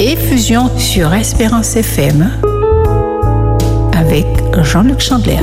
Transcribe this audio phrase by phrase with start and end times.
[0.00, 2.30] Effusion sur Espérance FM
[3.92, 4.24] avec
[4.62, 5.36] Jean-Luc Chandler.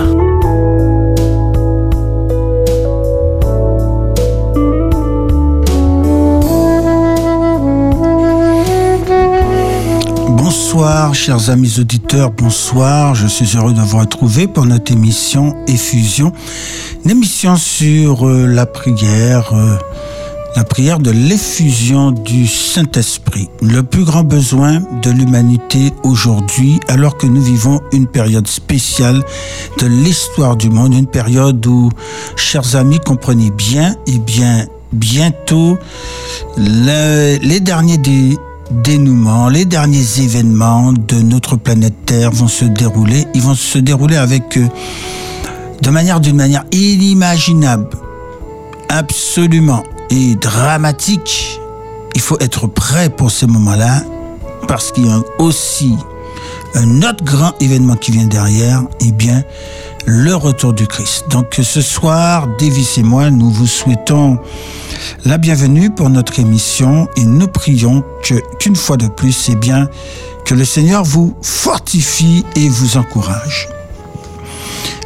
[10.27, 13.13] Bonsoir, chers amis auditeurs, bonsoir.
[13.13, 16.33] Je suis heureux de vous retrouver pour notre émission Effusion,
[17.05, 19.77] une émission sur euh, la prière, euh,
[20.57, 27.27] la prière de l'effusion du Saint-Esprit, le plus grand besoin de l'humanité aujourd'hui, alors que
[27.27, 29.21] nous vivons une période spéciale
[29.79, 31.91] de l'histoire du monde, une période où,
[32.35, 35.77] chers amis, comprenez bien, et bien, bientôt,
[36.57, 37.99] les derniers
[38.71, 43.27] dénouements, les derniers événements de notre planète Terre vont se dérouler.
[43.35, 44.67] Ils vont se dérouler avec, euh,
[45.83, 47.89] de manière d'une manière inimaginable,
[48.89, 49.83] absolument
[50.35, 51.59] dramatique.
[52.15, 54.01] Il faut être prêt pour ces moments-là
[54.67, 55.95] parce qu'il y a aussi
[56.75, 59.43] un autre grand événement qui vient derrière, et eh bien,
[60.05, 61.25] le retour du Christ.
[61.29, 64.39] Donc ce soir, Davis et moi, nous vous souhaitons
[65.25, 68.03] la bienvenue pour notre émission et nous prions
[68.59, 69.89] qu'une fois de plus, c'est bien
[70.45, 73.67] que le Seigneur vous fortifie et vous encourage.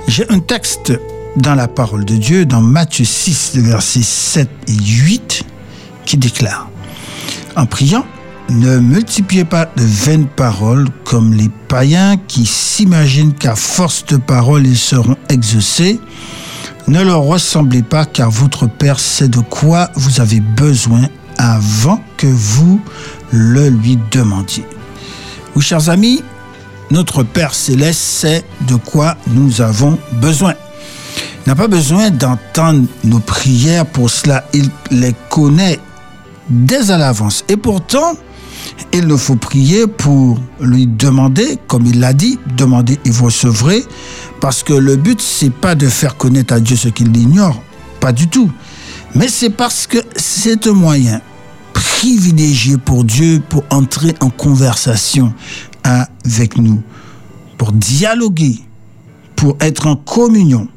[0.07, 0.93] J'ai un texte
[1.37, 5.43] dans la parole de Dieu, dans Matthieu 6, versets 7 et 8,
[6.05, 6.69] qui déclare,
[7.55, 8.05] en priant,
[8.49, 14.67] ne multipliez pas de vaines paroles comme les païens qui s'imaginent qu'à force de paroles
[14.67, 15.99] ils seront exaucés.
[16.87, 21.03] Ne leur ressemblez pas car votre Père sait de quoi vous avez besoin
[21.37, 22.81] avant que vous
[23.31, 24.65] le lui demandiez.
[25.55, 26.21] Oui, chers amis,
[26.89, 30.55] notre Père céleste sait de quoi nous avons besoin.
[31.47, 34.45] N'a pas besoin d'entendre nos prières pour cela.
[34.53, 35.79] Il les connaît
[36.49, 37.43] dès à l'avance.
[37.47, 38.13] Et pourtant,
[38.93, 43.83] il nous faut prier pour lui demander, comme il l'a dit, demandez et vous recevrez,
[44.39, 47.61] parce que le but, c'est pas de faire connaître à Dieu ce qu'il ignore,
[47.99, 48.51] pas du tout.
[49.15, 51.21] Mais c'est parce que c'est un moyen
[51.73, 55.33] privilégié pour Dieu pour entrer en conversation
[55.83, 56.81] avec nous,
[57.57, 58.59] pour dialoguer,
[59.35, 60.67] pour être en communion.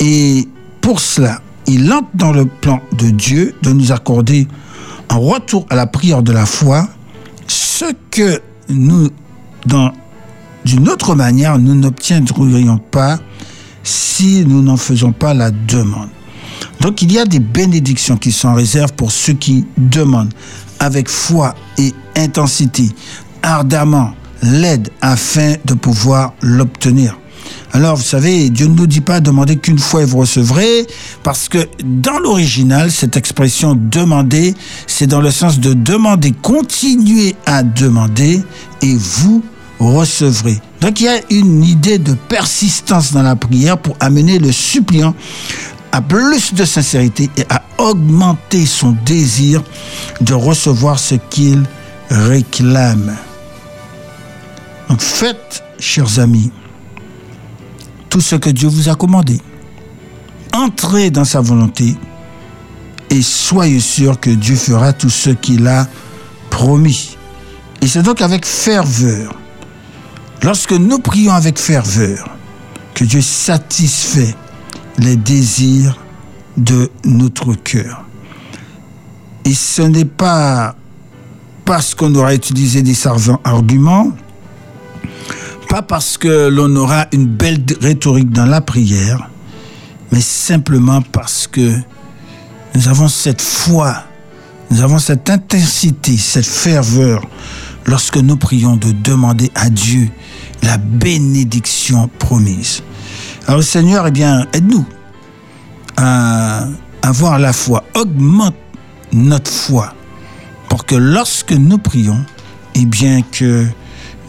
[0.00, 0.48] Et
[0.80, 4.46] pour cela, il entre dans le plan de Dieu de nous accorder
[5.08, 6.88] en retour à la prière de la foi
[7.46, 9.08] ce que nous,
[10.64, 13.18] d'une autre manière, nous n'obtiendrions pas
[13.82, 16.08] si nous n'en faisons pas la demande.
[16.80, 20.32] Donc il y a des bénédictions qui sont en réserve pour ceux qui demandent
[20.78, 22.90] avec foi et intensité,
[23.42, 27.18] ardemment, l'aide afin de pouvoir l'obtenir.
[27.72, 30.86] Alors, vous savez, Dieu ne nous dit pas demander qu'une fois et vous recevrez,
[31.22, 34.54] parce que dans l'original, cette expression demander,
[34.86, 38.42] c'est dans le sens de demander, continuer à demander
[38.82, 39.42] et vous
[39.78, 40.60] recevrez.
[40.80, 45.14] Donc, il y a une idée de persistance dans la prière pour amener le suppliant
[45.92, 49.62] à plus de sincérité et à augmenter son désir
[50.20, 51.62] de recevoir ce qu'il
[52.10, 53.16] réclame.
[54.88, 56.50] Donc, faites, chers amis,
[58.08, 59.40] tout ce que Dieu vous a commandé.
[60.52, 61.96] Entrez dans sa volonté
[63.10, 65.86] et soyez sûr que Dieu fera tout ce qu'il a
[66.50, 67.16] promis.
[67.82, 69.34] Et c'est donc avec ferveur,
[70.42, 72.36] lorsque nous prions avec ferveur,
[72.94, 74.34] que Dieu satisfait
[74.98, 75.98] les désirs
[76.56, 78.04] de notre cœur.
[79.44, 80.74] Et ce n'est pas
[81.64, 82.96] parce qu'on aura utilisé des
[83.44, 84.12] arguments,
[85.76, 89.28] pas parce que l'on aura une belle rhétorique dans la prière,
[90.10, 91.70] mais simplement parce que
[92.74, 93.94] nous avons cette foi,
[94.70, 97.28] nous avons cette intensité, cette ferveur
[97.84, 100.08] lorsque nous prions de demander à Dieu
[100.62, 102.82] la bénédiction promise.
[103.46, 104.86] Alors Seigneur, eh bien, aide-nous
[105.98, 106.68] à
[107.02, 108.56] avoir la foi, augmente
[109.12, 109.92] notre foi
[110.70, 112.24] pour que lorsque nous prions,
[112.74, 113.66] eh bien que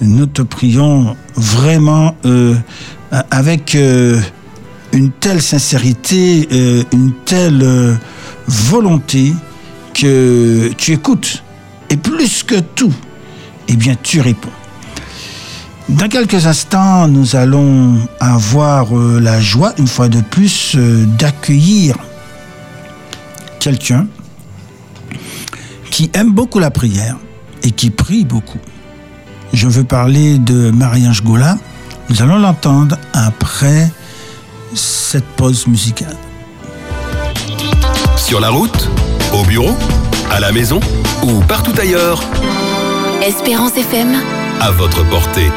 [0.01, 2.55] nous te prions vraiment euh,
[3.31, 4.19] avec euh,
[4.93, 7.97] une telle sincérité, euh, une telle
[8.47, 9.33] volonté
[9.93, 11.43] que tu écoutes.
[11.89, 12.93] Et plus que tout,
[13.67, 14.49] eh bien, tu réponds.
[15.89, 20.75] Dans quelques instants, nous allons avoir la joie, une fois de plus,
[21.17, 21.95] d'accueillir
[23.61, 24.07] quelqu'un
[25.89, 27.15] qui aime beaucoup la prière
[27.63, 28.59] et qui prie beaucoup.
[29.53, 31.57] Je veux parler de Marie-Ange Goula.
[32.09, 33.91] Nous allons l'entendre après
[34.73, 36.15] cette pause musicale.
[38.15, 38.89] Sur la route,
[39.33, 39.75] au bureau,
[40.31, 40.79] à la maison
[41.23, 42.21] ou partout ailleurs,
[43.21, 44.15] Espérance FM.
[44.61, 45.49] À votre portée.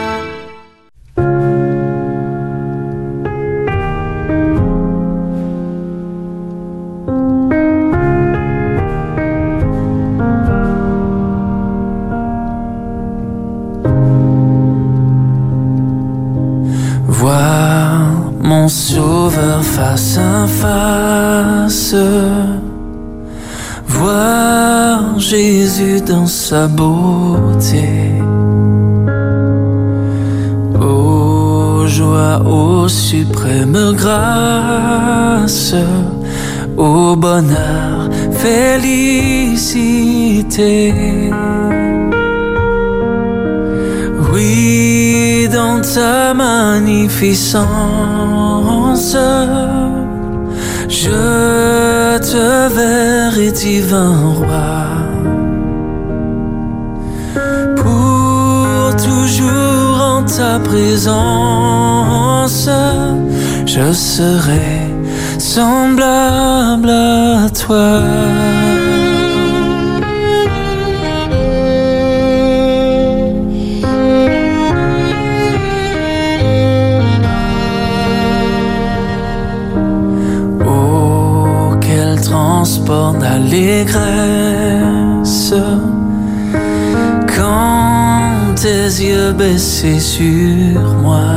[26.68, 28.12] Beauté.
[30.80, 35.74] Ô joie, ô suprême grâce,
[36.76, 39.74] ô bonheur, félicité.
[44.32, 47.66] Oui, dans ta magnificence,
[50.88, 54.89] je te verrai divin roi.
[60.64, 62.68] Présence,
[63.66, 64.88] je serai
[65.38, 68.02] semblable à toi.
[80.66, 84.99] Oh, quel transport d'allégresse
[88.62, 91.30] tes yeux baissés sur moi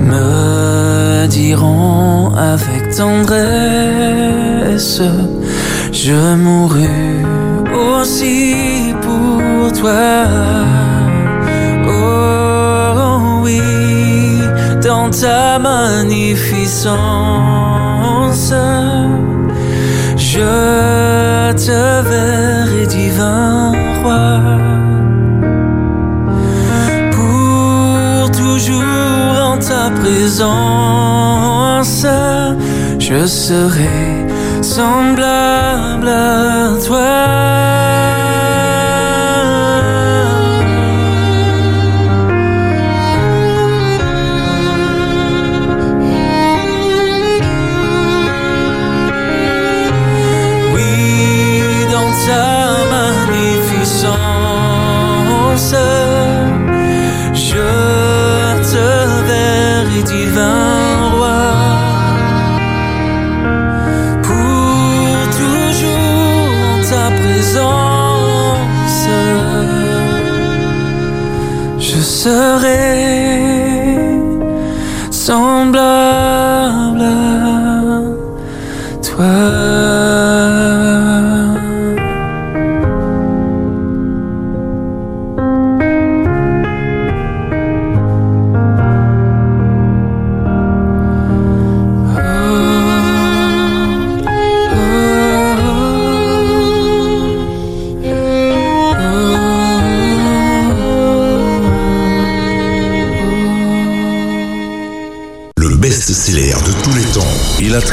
[0.00, 4.14] me diront avec tendresse
[5.90, 7.24] je mourus
[7.72, 10.26] aussi pour toi.
[11.86, 13.60] Oh oui,
[14.82, 16.94] dans ta magnificence,
[20.16, 22.33] je te verrai
[30.04, 32.06] présence,
[32.98, 34.26] je serai
[34.60, 37.33] semblable à toi.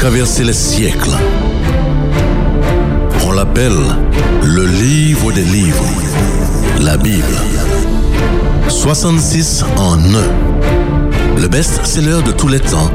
[0.02, 1.16] Traversé les siècles.
[3.24, 3.78] On l'appelle
[4.42, 5.84] le livre des livres,
[6.80, 7.36] la Bible.
[8.68, 11.40] 66 en 1.
[11.40, 12.90] Le best-seller de tous les temps,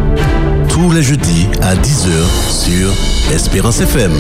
[0.68, 2.10] tous les jeudis à 10h
[2.50, 2.94] sur
[3.34, 4.12] Espérance FM.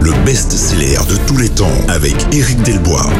[0.00, 3.10] Le best-seller de tous les temps avec Éric Delbois.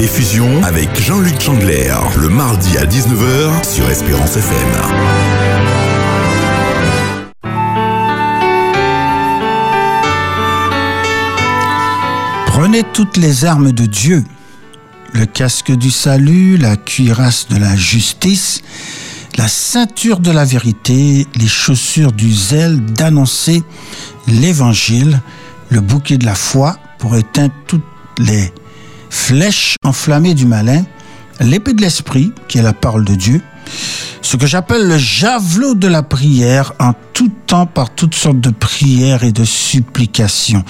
[0.00, 5.57] Effusion avec Jean-Luc Chandler, le mardi à 19h sur Espérance FM.
[12.60, 14.24] Prenez toutes les armes de Dieu,
[15.12, 18.62] le casque du salut, la cuirasse de la justice,
[19.36, 23.62] la ceinture de la vérité, les chaussures du zèle d'annoncer
[24.26, 25.20] l'évangile,
[25.68, 27.86] le bouquet de la foi pour éteindre toutes
[28.18, 28.52] les
[29.08, 30.84] flèches enflammées du malin,
[31.38, 33.40] l'épée de l'esprit, qui est la parole de Dieu,
[34.20, 38.50] ce que j'appelle le javelot de la prière en tout temps par toutes sortes de
[38.50, 40.64] prières et de supplications.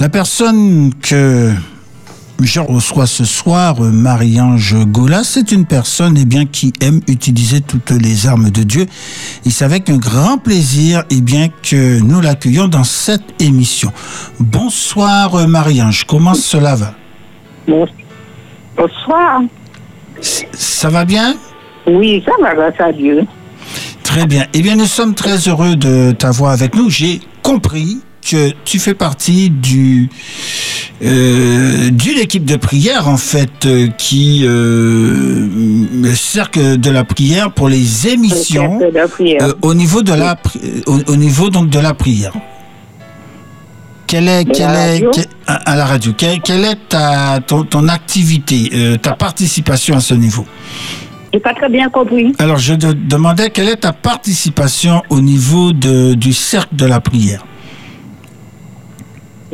[0.00, 1.50] La personne que
[2.40, 7.60] je reçois ce soir, euh, Marie-Ange Gola, c'est une personne eh bien, qui aime utiliser
[7.60, 8.86] toutes les armes de Dieu.
[9.46, 13.92] Et c'est avec un grand plaisir eh bien, que nous l'accueillons dans cette émission.
[14.40, 16.94] Bonsoir euh, Marie-Ange, comment cela va?
[17.68, 17.86] Bon-
[18.76, 19.42] Bonsoir.
[20.20, 21.36] Ça va bien?
[21.86, 23.20] Oui, ça va, grâce à Dieu.
[24.02, 24.46] Très bien.
[24.52, 26.90] Eh bien, nous sommes très heureux de t'avoir avec nous.
[26.90, 28.00] J'ai compris
[28.30, 30.08] que tu fais partie du
[31.02, 37.68] euh, d'une équipe de prière en fait euh, qui euh, cercle de la prière pour
[37.68, 40.36] les émissions euh, au niveau de la
[40.86, 42.32] au, au niveau donc de la prière.
[44.06, 48.98] Quelle est, quelle est, à, à la radio, quelle, quelle est ta, ton, ton activité,
[49.02, 50.46] ta participation à ce niveau?
[51.32, 52.32] J'ai pas très bien compris.
[52.38, 57.00] Alors, je te demandais quelle est ta participation au niveau de, du cercle de la
[57.00, 57.44] prière.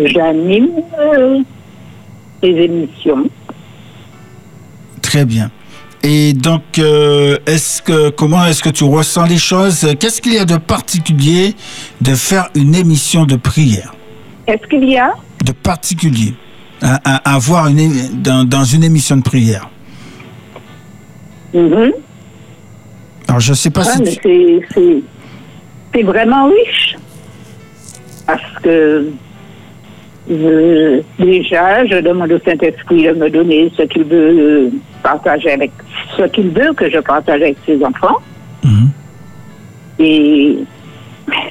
[0.06, 1.38] J'anime euh,
[2.42, 3.24] les émissions.
[5.02, 5.50] Très bien.
[6.02, 9.86] Et donc, euh, est-ce que comment est-ce que tu ressens les choses?
[9.98, 11.54] Qu'est-ce qu'il y a de particulier
[12.00, 13.92] de faire une émission de prière?
[14.46, 15.12] Est-ce qu'il y a?
[15.44, 16.34] De particulier
[16.80, 19.68] à, avoir une dans, dans une émission de prière.
[21.52, 21.92] Mhm.
[23.28, 25.02] Alors, je sais pas si tu-
[25.94, 26.96] c'est vraiment riche.
[28.26, 29.10] Parce que
[30.30, 34.70] je- déjà, je demande au Saint-Esprit de me donner ce qu'il veut euh,
[35.02, 35.72] partager avec,
[36.16, 38.18] ce qu'il veut que je partage avec ses enfants.
[38.64, 38.90] Mhm.
[39.98, 40.56] Et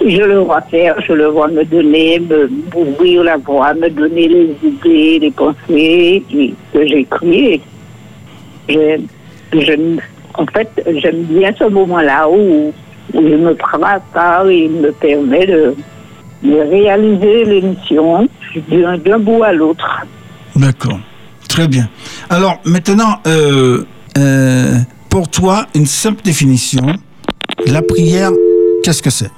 [0.05, 4.27] je le vois faire, je le vois me donner, me, m'ouvrir la voie, me donner
[4.27, 7.62] les idées, les pensées et que j'écris.
[8.67, 9.00] Je,
[9.53, 9.74] je,
[10.36, 10.69] en fait,
[11.01, 12.71] j'aime bien ce moment-là où,
[13.13, 13.53] où je me
[14.13, 15.74] part et il me permet de,
[16.43, 18.27] de réaliser l'émission
[18.69, 20.05] d'un, bout à l'autre.
[20.55, 21.00] D'accord.
[21.48, 21.89] Très bien.
[22.29, 23.84] Alors, maintenant, euh,
[24.17, 24.77] euh,
[25.10, 26.86] pour toi, une simple définition.
[27.65, 28.31] La prière,
[28.84, 29.31] qu'est-ce que c'est?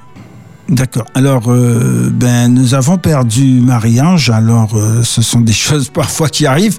[0.70, 1.06] D'accord.
[1.16, 4.30] Alors, euh, ben, nous avons perdu Marie-Ange.
[4.30, 6.78] Alors, ce sont des choses parfois qui arrivent.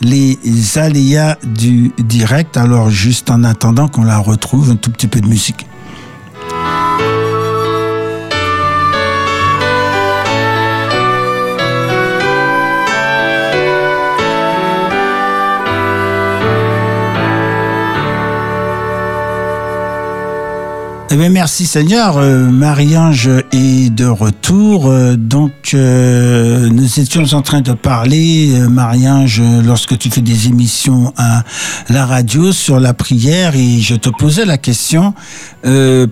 [0.00, 0.38] Les
[0.76, 2.56] aléas du direct.
[2.56, 5.66] Alors, juste en attendant qu'on la retrouve, un tout petit peu de musique.
[21.08, 22.16] Eh bien, merci Seigneur.
[22.18, 24.88] Euh, Marie-Ange est de retour.
[24.88, 31.12] Euh, donc, euh, nous étions en train de parler, Marie-Ange, lorsque tu fais des émissions
[31.16, 31.44] à
[31.88, 35.14] la radio sur la prière, et je te posais la question,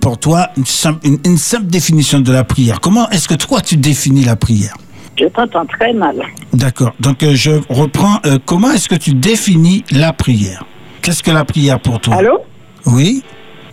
[0.00, 2.80] pour toi, une simple, une- une simple définition de la prière.
[2.80, 4.74] Comment est-ce que toi, tu définis la prière?
[5.18, 6.16] Je t'entends très mal.
[6.52, 6.92] D'accord.
[7.00, 8.20] Donc, je reprends.
[8.46, 10.64] Comment est-ce que tu définis la prière?
[11.02, 12.16] Qu'est-ce que la prière pour toi?
[12.16, 12.38] Allô?
[12.86, 13.22] Oui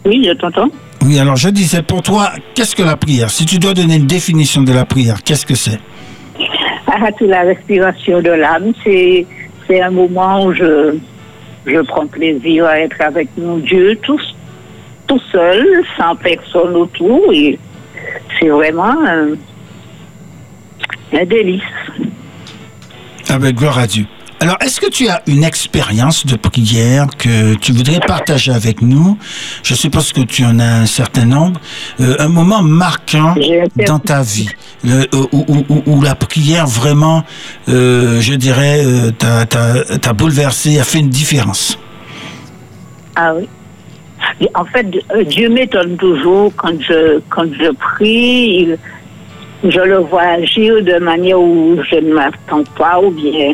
[0.05, 0.70] Oui, je t'entends.
[1.03, 3.29] Oui, alors je disais pour toi, qu'est-ce que la prière?
[3.29, 5.79] Si tu dois donner une définition de la prière, qu'est-ce que c'est?
[6.88, 8.74] Ah, c'est la respiration de l'âme.
[8.84, 9.25] C'est,
[9.67, 10.98] c'est un moment où je,
[11.65, 14.20] je prends plaisir à être avec mon Dieu tout,
[15.08, 15.65] tout seul,
[15.98, 17.31] sans personne autour.
[17.31, 17.58] Et
[18.39, 19.29] c'est vraiment un,
[21.13, 21.62] un délice.
[23.29, 24.05] Avec gloire à Dieu.
[24.41, 29.15] Alors, est-ce que tu as une expérience de prière que tu voudrais partager avec nous?
[29.62, 31.62] Je suppose que tu en as un certain nombre.
[32.00, 33.36] Euh, un moment marquant
[33.86, 34.50] dans ta vie,
[34.83, 37.24] le- où, où- où- où la prière vraiment,
[37.69, 41.77] euh, je dirais, euh, t'a, bouleversé, a fait une différence?
[43.15, 43.48] Ah oui.
[44.55, 44.88] En fait,
[45.27, 48.65] Dieu m'étonne toujours quand je, quand je prie.
[48.65, 48.77] il-
[49.63, 53.53] je le vois agir de manière où je ne m'attends pas ou bien.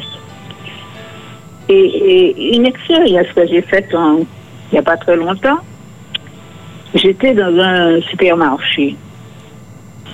[1.69, 5.59] Et, et une expérience que j'ai faite en- il n'y a pas très longtemps,
[6.93, 8.95] j'étais dans un supermarché.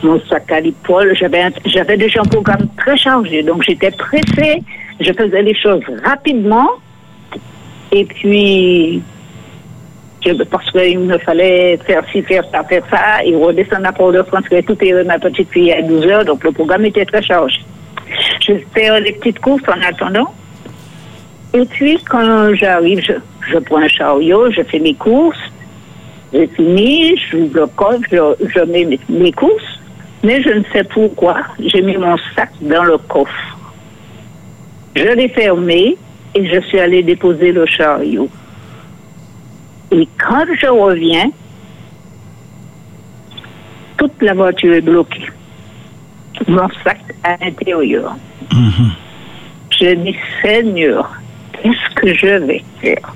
[0.03, 4.61] Mon sac à l'épaule, j'avais, déjà un programme très chargé, donc j'étais pressée,
[4.99, 6.67] je faisais les choses rapidement.
[7.91, 9.01] Et puis,
[10.49, 15.03] parce qu'il me fallait faire ci, faire ça, faire ça, et redescendre à Port-de-France, récupérer
[15.03, 17.59] ma petite fille à 12 heures, donc le programme était très chargé.
[18.41, 20.33] Je fais des petites courses en attendant.
[21.53, 23.13] Et puis, quand j'arrive, je,
[23.51, 25.37] je prends un chariot, je fais mes courses,
[26.33, 29.79] j'ai fini, je ouvre le coffre, je, je mets mes, mes courses,
[30.23, 33.59] mais je ne sais pourquoi, j'ai mis mon sac dans le coffre.
[34.95, 35.95] Je l'ai fermé
[36.33, 38.29] et je suis allée déposer le chariot.
[39.91, 41.29] Et quand je reviens,
[43.97, 45.27] toute la voiture est bloquée.
[46.47, 48.15] Mon sac à l'intérieur.
[49.79, 51.11] Je dis, Seigneur,
[51.63, 53.13] qu'est-ce que je vais faire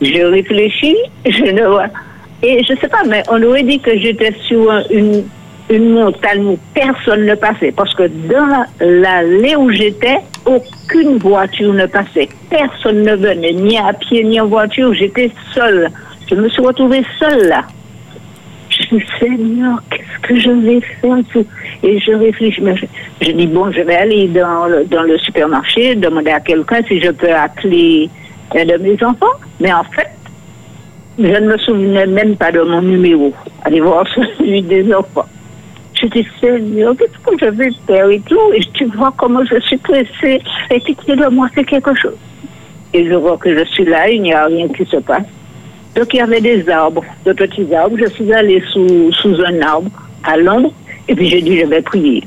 [0.00, 0.96] Je réfléchis,
[1.26, 1.86] je ne vois.
[2.42, 5.24] Et je sais pas, mais on aurait dit que j'étais sur un- une,
[5.70, 7.72] une montagne où personne ne passait.
[7.72, 12.28] Parce que dans la- l'allée où j'étais, aucune voiture ne passait.
[12.48, 14.94] Personne ne venait, ni à pied, ni en voiture.
[14.94, 15.90] J'étais seule.
[16.30, 17.64] Je me suis retrouvée seule là.
[18.90, 21.18] Je dis, Seigneur, qu'est-ce que je vais faire
[21.82, 22.62] Et je réfléchis.
[23.20, 27.32] Je, dis, bon, je vais aller dans le, supermarché, demander à quelqu'un si je peux
[27.32, 28.08] appeler
[28.54, 29.26] un de mes enfants.
[29.60, 30.10] Mais en fait,
[31.18, 33.32] je ne me souvenais même pas de mon numéro.
[33.64, 34.06] Allez voir
[34.38, 35.26] celui des enfants.
[36.00, 38.52] Je dis, Seigneur, qu'est-ce que je vais faire et tout?
[38.54, 40.40] Et tu vois comment je suis pressée.
[40.70, 42.16] Et pitié de moi, c'est quelque chose.
[42.94, 45.26] Et je vois que je suis là, il n'y a rien qui se passe.
[45.94, 47.96] Donc il y avait des arbres, de petits arbres.
[47.98, 49.90] Je suis allée sous, sous un arbre
[50.24, 50.72] à Londres
[51.08, 52.24] et puis j'ai dit je vais prier.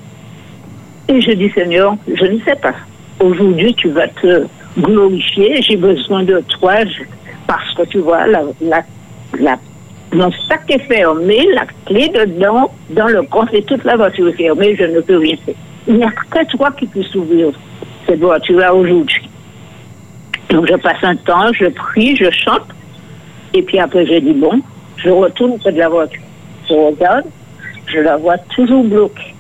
[1.08, 2.74] Et je dis Seigneur, je ne sais pas.
[3.20, 4.46] Aujourd'hui tu vas te
[4.80, 6.75] glorifier, j'ai besoin de toi
[7.48, 8.44] parce que tu vois la,
[10.13, 14.34] mon sac est fermé, la clé dedans, dans le coffre et toute la voiture est
[14.34, 15.56] fermée, je ne peux rien faire.
[15.88, 17.51] Il n'y a que toi qui peux ouvrir
[18.06, 19.30] cette voiture-là aujourd'hui.
[20.50, 22.68] Donc je passe un temps, je prie, je chante,
[23.53, 24.62] et puis après je dis bon,
[24.98, 26.22] je retourne près de la voiture.
[26.67, 27.25] Je regarde,
[27.88, 29.36] je la vois toujours bloquée.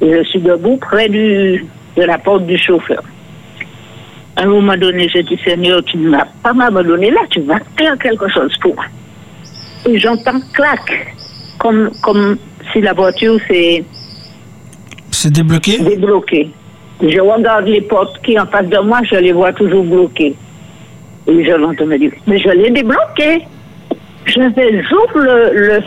[0.00, 1.64] Et je suis debout près du,
[1.96, 3.02] de la porte du chauffeur.
[4.34, 7.58] À un moment donné, je dis Seigneur, tu ne m'as pas m'abandonné là, tu vas
[7.76, 8.84] faire quelque chose pour moi.
[9.86, 11.14] Et j'entends clac,
[11.58, 12.38] comme, comme
[12.72, 13.84] si la voiture s'est.
[15.10, 16.50] C'est débloqué Débloqué.
[17.02, 20.34] Je regarde les portes qui en face de moi, je les vois toujours bloquées.
[21.26, 23.46] Et je l'entends me dire, mais je l'ai débloqué.
[24.24, 25.82] Je vais j'ouvre le, le,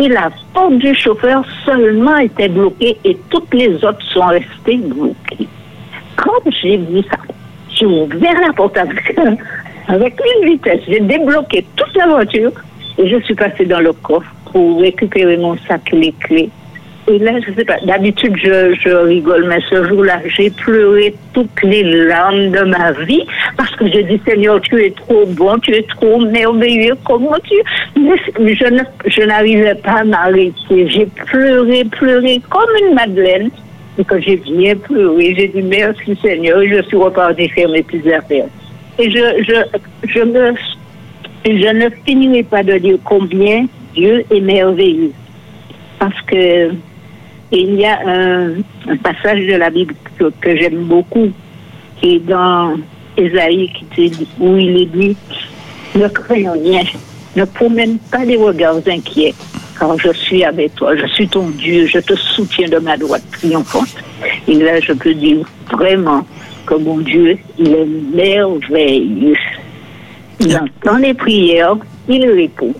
[0.00, 5.46] et la porte du chauffeur seulement était bloquée et toutes les autres sont restées bloquées.
[6.16, 7.18] Quand j'ai vu ça,
[7.74, 8.76] j'ai ouvert la porte
[9.88, 12.52] avec, une vitesse, j'ai débloqué toute la voiture
[12.96, 16.50] et je suis passée dans le coffre pour récupérer mon sac et les clés.
[17.08, 21.82] Et là, je sais pas, d'habitude, je, rigole, mais ce jour-là, j'ai pleuré toutes les
[21.82, 23.24] larmes de ma vie
[23.56, 27.54] parce que je dis, Seigneur, tu es trop bon, tu es trop merveilleux, comment tu...
[28.40, 30.88] Mais je, n'arrivais pas à m'arrêter.
[30.88, 33.50] J'ai pleuré, pleuré comme une madeleine.
[33.98, 38.06] Et quand j'ai bien pleuré, j'ai dit, merci Seigneur, je suis reparti faire mes petites
[38.12, 38.46] affaires.
[38.98, 40.20] Et je, je, je,
[41.44, 45.12] je ne finirai pas de dire combien Dieu est merveilleux.
[45.98, 46.70] Parce que
[47.52, 48.54] il y a un,
[49.02, 51.30] passage de la Bible que, j'aime beaucoup,
[52.00, 52.76] qui est dans
[53.16, 55.16] Ésaïe, qui dit, où il est dit
[55.94, 56.82] Ne craignons rien,
[57.36, 59.34] ne promène pas des regards inquiets,
[59.78, 63.24] car je suis avec toi, je suis ton Dieu, je te soutiens de ma droite
[63.32, 63.96] triomphante.
[64.46, 66.24] Et là, je peux dire vraiment
[66.66, 69.34] que mon Dieu, il est merveilleux.
[70.40, 71.76] Il entend les prières,
[72.08, 72.74] il répond.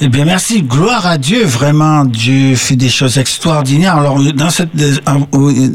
[0.00, 0.62] Eh bien, merci.
[0.62, 1.44] Gloire à Dieu.
[1.44, 3.96] Vraiment, Dieu fait des choses extraordinaires.
[3.96, 4.70] Alors, dans cette,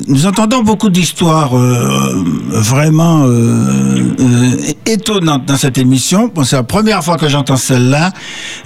[0.08, 4.52] nous entendons beaucoup d'histoires euh, vraiment euh, euh,
[4.86, 6.30] étonnantes dans cette émission.
[6.34, 8.12] Bon, c'est la première fois que j'entends celle-là.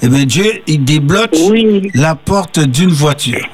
[0.01, 1.89] Eh bien, Dieu, il débloque Oui.
[1.93, 3.47] la porte d'une voiture.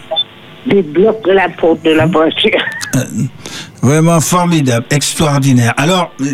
[0.68, 2.60] Débloque la porte de la voiture.
[2.96, 3.04] Euh,
[3.82, 5.74] vraiment formidable, extraordinaire.
[5.78, 6.26] Alors, euh,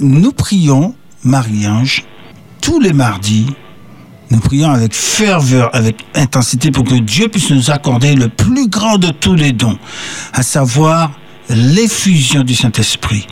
[0.00, 0.94] nous prions,
[1.24, 2.04] Marie-Ange,
[2.60, 3.46] tous les mardis,
[4.30, 8.98] nous prions avec ferveur, avec intensité pour que Dieu puisse nous accorder le plus grand
[8.98, 9.78] de tous les dons,
[10.32, 11.12] à savoir
[11.48, 13.26] l'effusion du Saint-Esprit.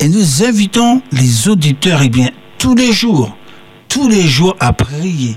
[0.00, 3.36] Et nous invitons les auditeurs, eh bien, tous les jours,
[3.88, 5.36] tous les jours à prier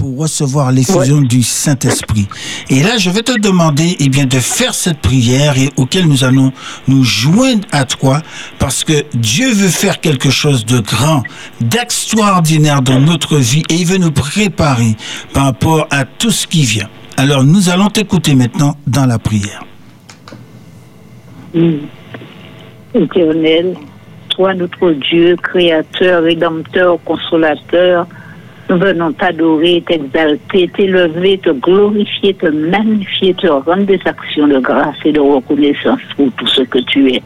[0.00, 2.26] pour recevoir l'effusion du Saint-Esprit.
[2.70, 6.24] Et là, je vais te demander, eh bien, de faire cette prière et auquel nous
[6.24, 6.52] allons
[6.88, 8.22] nous joindre à toi
[8.58, 11.22] parce que Dieu veut faire quelque chose de grand,
[11.60, 14.96] d'extraordinaire dans notre vie et il veut nous préparer
[15.34, 16.88] par rapport à tout ce qui vient.
[17.18, 19.62] Alors, nous allons t'écouter maintenant dans la prière.
[21.54, 21.74] Mm.
[22.94, 23.76] Éternel,
[24.30, 28.06] toi notre Dieu, créateur, rédempteur, consolateur,
[28.70, 34.94] nous venons t'adorer, t'exalter, t'élever, te glorifier, te magnifier, te rendre des actions de grâce
[35.04, 37.22] et de reconnaissance pour tout ce que tu es.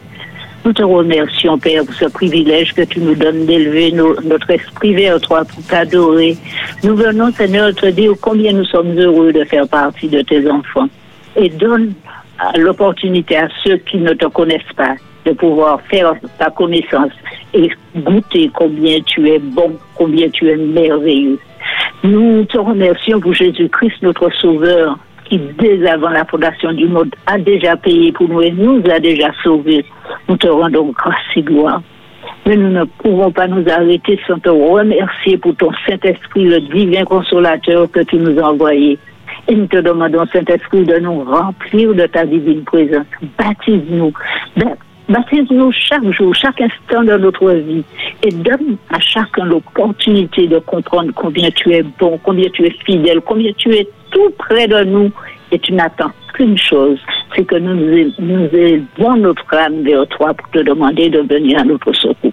[0.65, 5.21] Nous te remercions, Père, pour ce privilège que tu nous donnes d'élever notre esprit vers
[5.21, 6.35] toi pour t'adorer.
[6.83, 10.89] Nous venons, Seigneur, te dire combien nous sommes heureux de faire partie de tes enfants.
[11.37, 11.93] Et donne
[12.57, 14.95] l'opportunité à ceux qui ne te connaissent pas
[15.25, 17.13] de pouvoir faire ta connaissance
[17.53, 21.39] et goûter combien tu es bon, combien tu es merveilleux.
[22.03, 27.39] Nous te remercions pour Jésus-Christ, notre Sauveur, qui dès avant la fondation du monde a
[27.39, 29.85] déjà payé pour nous et nous a déjà sauvés.
[30.29, 31.83] Nous te rendons grâce et gloire.
[32.47, 37.05] Mais nous ne pouvons pas nous arrêter sans te remercier pour ton Saint-Esprit, le divin
[37.05, 38.99] consolateur que tu nous as envoyé.
[39.49, 43.07] Et nous te demandons, Saint-Esprit, de nous remplir de ta divine présence.
[43.39, 44.13] Baptise-nous.
[45.09, 47.85] Baptise-nous chaque jour, chaque instant de notre vie
[48.23, 53.21] et donne à chacun l'opportunité de comprendre combien tu es bon, combien tu es fidèle,
[53.21, 55.11] combien tu es tout près de nous
[55.53, 56.99] et tu n'attends qu'une chose,
[57.37, 57.75] c'est que nous
[58.19, 62.33] nous élevons notre âme vers toi pour te demander de venir à notre secours.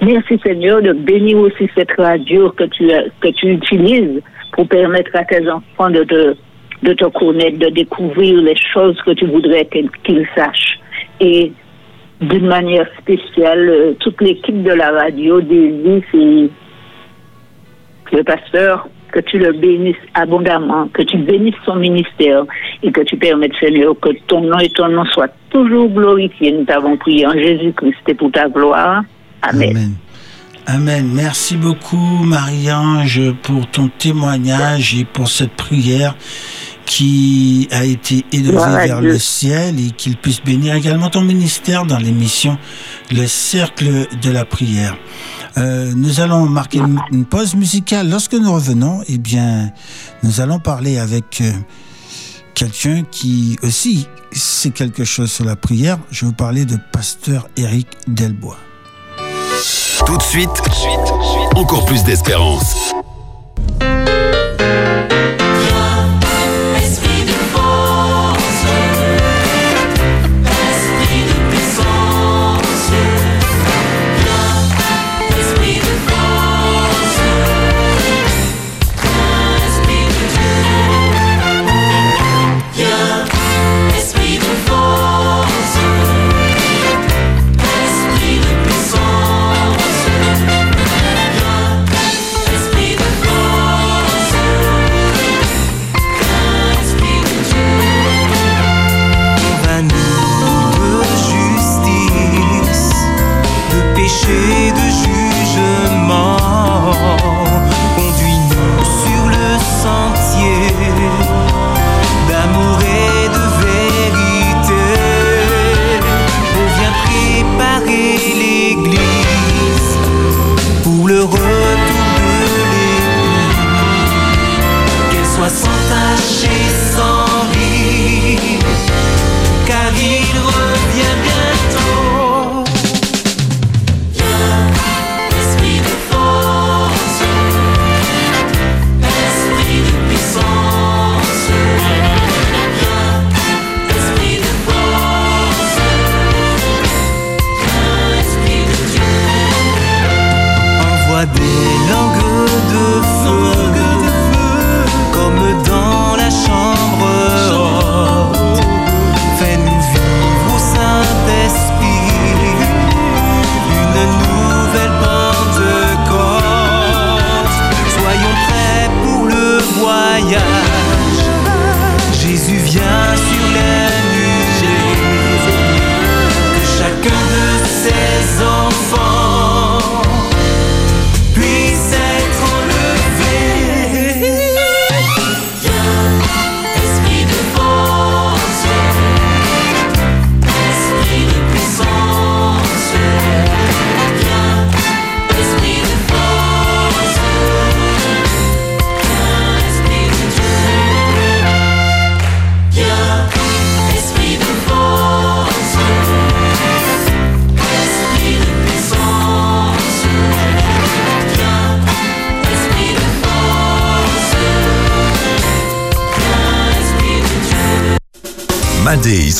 [0.00, 2.88] Merci Seigneur de bénir aussi cette radio que tu,
[3.20, 4.22] que tu utilises
[4.52, 6.36] pour permettre à tes enfants de te,
[6.84, 9.68] de te connaître, de découvrir les choses que tu voudrais
[10.04, 10.78] qu'ils sachent.
[11.20, 11.52] Et
[12.20, 16.50] d'une manière spéciale, euh, toute l'équipe de la radio, des et
[18.12, 22.44] le pasteur, que tu le bénisses abondamment, que tu bénisses son ministère
[22.82, 26.52] et que tu permettes, Seigneur, que ton nom et ton nom soient toujours glorifiés.
[26.52, 29.02] Nous t'avons prié en Jésus-Christ et pour ta gloire.
[29.42, 29.94] Amen.
[30.66, 31.10] Amen.
[31.14, 36.16] Merci beaucoup, Marie-Ange, pour ton témoignage et pour cette prière
[36.86, 41.98] qui a été élevé vers le ciel et qu'il puisse bénir également ton ministère dans
[41.98, 42.58] l'émission
[43.10, 44.96] Le Cercle de la Prière.
[45.56, 48.10] Euh, nous allons marquer une, pause musicale.
[48.10, 49.70] Lorsque nous revenons, eh bien,
[50.22, 51.52] nous allons parler avec euh,
[52.54, 55.98] quelqu'un qui aussi sait quelque chose sur la prière.
[56.10, 58.58] Je vais vous parler de pasteur Éric Delbois.
[60.06, 60.50] Tout de suite,
[61.54, 62.94] encore plus d'espérance.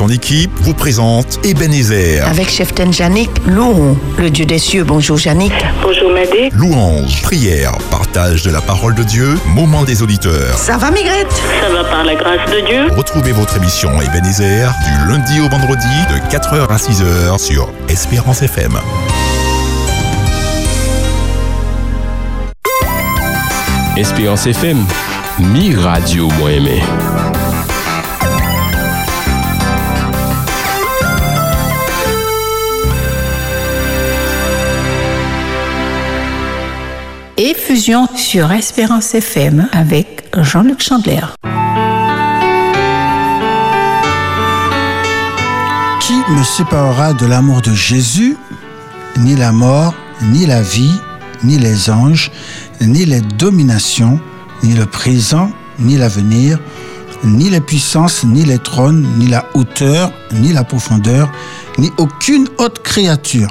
[0.05, 2.29] Son équipe vous présentent Ebenezer.
[2.29, 4.85] Avec chef Janik, louons le Dieu des cieux.
[4.85, 5.53] Bonjour Janik.
[5.83, 6.51] Bonjour Madé.
[6.53, 10.59] Louange, prière, partage de la parole de Dieu, moment des auditeurs.
[10.59, 11.33] Ça va Migrette?
[11.33, 12.89] Ça va par la grâce de Dieu.
[12.95, 18.79] Retrouvez votre émission Ebenezer du lundi au vendredi de 4h à 6h sur Espérance FM.
[23.97, 24.85] Espérance FM,
[25.39, 26.83] mi radio moi aimé.
[37.37, 41.21] Effusion sur Espérance FM avec Jean-Luc Chandler.
[46.01, 48.37] Qui me séparera de l'amour de Jésus
[49.17, 50.95] Ni la mort, ni la vie,
[51.43, 52.31] ni les anges,
[52.81, 54.21] ni les dominations,
[54.63, 56.61] ni le présent, ni l'avenir,
[57.25, 61.31] ni les puissances, ni les trônes, ni la hauteur, ni la profondeur,
[61.79, 63.49] ni aucune autre créature.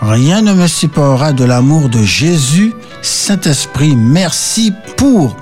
[0.00, 2.72] Rien ne me séparera de l'amour de Jésus.
[3.02, 5.36] Saint-Esprit, merci pour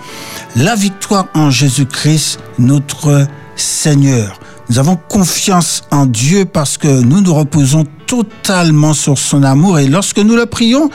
[0.56, 4.38] la victoire en Jésus-Christ, notre Seigneur.
[4.68, 9.86] Nous avons confiance en Dieu parce que nous nous reposons totalement sur son amour et
[9.86, 10.90] lorsque nous le prions,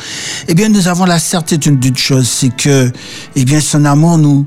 [0.47, 2.91] eh bien, nous avons la certitude d'une chose, c'est que,
[3.35, 4.45] eh bien, son amour nous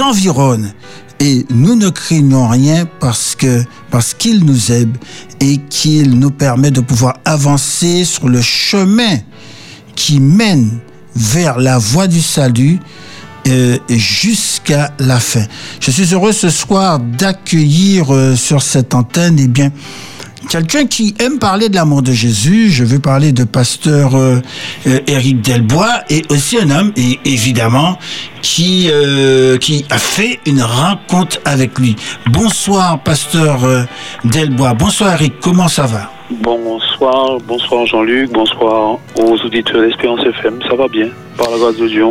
[0.00, 0.72] environne
[1.20, 4.92] et nous ne craignons rien parce que, parce qu'il nous aime
[5.40, 9.18] et qu'il nous permet de pouvoir avancer sur le chemin
[9.94, 10.78] qui mène
[11.16, 12.78] vers la voie du salut
[13.48, 15.44] euh, jusqu'à la fin.
[15.80, 19.72] Je suis heureux ce soir d'accueillir euh, sur cette antenne, eh bien,
[20.48, 22.70] quelqu'un qui aime parler de l'amour de Jésus.
[22.70, 24.40] Je veux parler de pasteur euh,
[24.86, 27.98] euh, Éric Delbois et aussi un homme, et évidemment,
[28.42, 29.58] qui, euh,
[29.90, 31.96] a fait une rencontre avec lui.
[32.30, 33.60] Bonsoir, pasteur
[34.24, 34.74] Delbois.
[34.74, 35.34] Bonsoir, Eric.
[35.40, 36.10] Comment ça va?
[36.30, 40.60] Bonsoir, bonsoir Jean-Luc, bonsoir aux auditeurs d'Espérance FM.
[40.68, 42.04] Ça va bien, par la grâce de Dieu.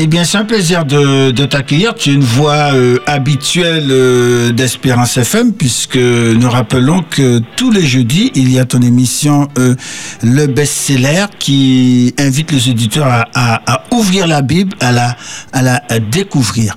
[0.00, 1.94] Eh bien, c'est un plaisir de, t'accueillir.
[1.94, 7.86] Tu es une voix euh, habituelle euh, d'Espérance FM, puisque nous rappelons que tous les
[7.86, 9.76] jeudis, il y a ton émission euh,
[10.20, 15.16] Le Best-Seller qui invite les auditeurs à, ouvrir la Bible, à la,
[15.52, 15.80] à la
[16.10, 16.74] découvrir.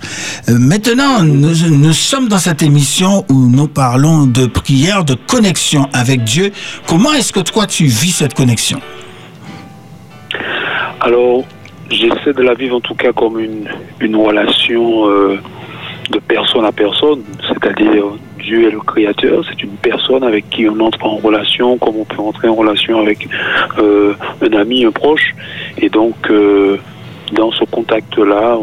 [0.48, 6.24] Maintenant, nous, nous sommes dans cette émission où nous parlons de prière, de connexion avec
[6.24, 6.52] Dieu.
[6.86, 8.80] Comment est-ce que toi, tu vis cette connexion?
[11.02, 11.46] Alors,
[11.89, 13.67] j'essaie de la vivre en tout cas comme une,
[14.00, 15.38] une relation euh,
[16.10, 18.06] de personne à personne, c'est-à-dire
[18.39, 22.06] Dieu est le créateur, c'est une personne avec qui on entre en relation, comme on
[22.06, 23.28] peut entrer en relation avec
[23.80, 25.36] euh, un ami, un proche.
[25.78, 26.78] Et donc, euh,
[27.34, 28.58] dans ce contact-là,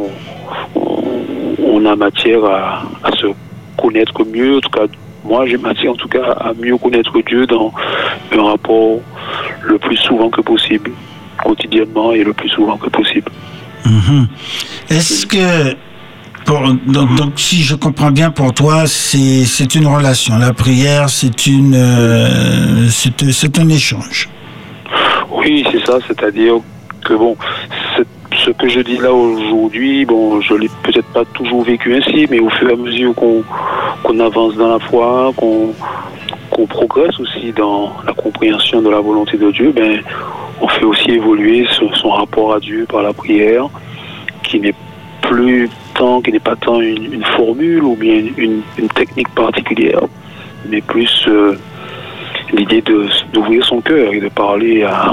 [0.75, 3.27] on, a matière à se
[3.77, 4.57] connaître mieux.
[4.57, 4.87] En tout cas,
[5.25, 7.73] moi, j'ai matière en tout cas à mieux connaître Dieu dans
[8.33, 9.01] un rapport
[9.63, 10.93] le plus souvent que possible,
[11.43, 13.31] quotidiennement et le plus souvent que possible.
[13.85, 14.29] Mhm.
[14.91, 15.75] Est-ce que,
[16.45, 20.37] pour, donc, donc, si je comprends bien pour toi, c'est une relation.
[20.39, 24.29] La prière, c'est une, euh, c'est un échange.
[25.31, 26.55] Oui, c'est ça, c'est-à-dire
[27.05, 27.37] que bon,
[28.45, 32.41] ce que je dis là aujourd'hui, bon, je l'ai peut-être pas toujours vécu ainsi, mais
[32.41, 33.43] au fur et à mesure qu'on
[34.03, 35.73] qu'on avance dans la foi, qu'on
[36.51, 40.01] qu'on progresse aussi dans la compréhension de la volonté de Dieu, ben,
[40.65, 41.67] on fait aussi évoluer
[42.01, 43.67] son, rapport à Dieu par la prière,
[44.43, 44.75] qui n'est
[45.21, 50.01] plus tant, qui n'est pas tant une, une formule ou bien une, une technique particulière,
[50.71, 51.59] mais plus euh,
[52.53, 52.83] l'idée
[53.33, 55.13] d'ouvrir son cœur et de parler à,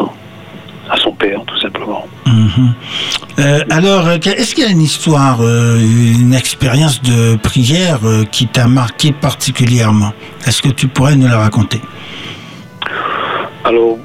[0.90, 2.06] à son père, tout simplement.
[2.26, 2.74] Mhm.
[3.40, 8.24] Euh, alors, euh, est-ce qu'il y a une histoire, euh, une expérience de prière euh,
[8.24, 10.14] qui t'a marqué particulièrement?
[10.48, 11.82] Est-ce que tu pourrais nous la raconter?
[13.66, 13.98] Alors,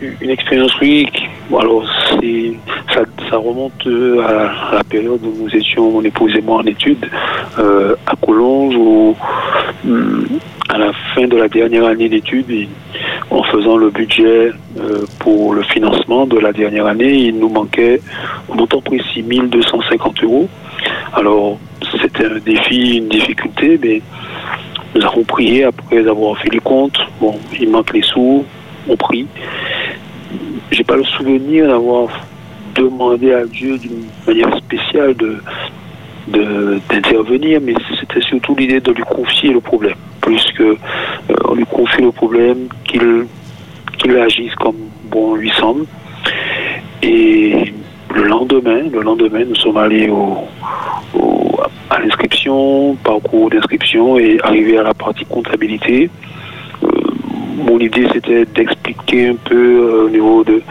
[0.00, 0.72] une expérience,
[1.50, 1.84] bon, Alors,
[2.92, 7.08] ça, remonte euh, à la période où nous étions, mon épouse et moi, en études
[7.58, 9.16] euh, à Collonges, où,
[9.86, 10.26] hum,
[10.68, 12.68] à la fin de la dernière année d'études,
[13.30, 18.00] en faisant le budget euh, pour le financement de la dernière année, il nous manquait,
[18.48, 20.48] au montant précis, 1250 euros.
[21.12, 21.58] Alors,
[22.00, 24.02] c'était un défi, une difficulté, mais
[24.94, 26.98] nous avons prié après avoir fait les comptes.
[27.20, 28.44] Bon, il manque les sous,
[28.88, 29.26] on prie.
[30.70, 32.08] J'ai pas le souvenir d'avoir
[32.74, 35.42] demandé à Dieu d'une manière spéciale de
[36.88, 40.76] d'intervenir, mais c'était surtout l'idée de lui confier le problème, plus euh,
[41.44, 43.26] on lui confie le problème, qu'il
[43.98, 44.76] qu'il agisse comme
[45.10, 45.86] bon lui semble.
[47.02, 47.72] Et
[48.14, 50.46] le lendemain, le lendemain, nous sommes allés au,
[51.90, 56.10] à l'inscription, parcours d'inscription et arrivé à la partie comptabilité.
[57.56, 60.62] Mon idée c'était d'expliquer un peu euh, au niveau de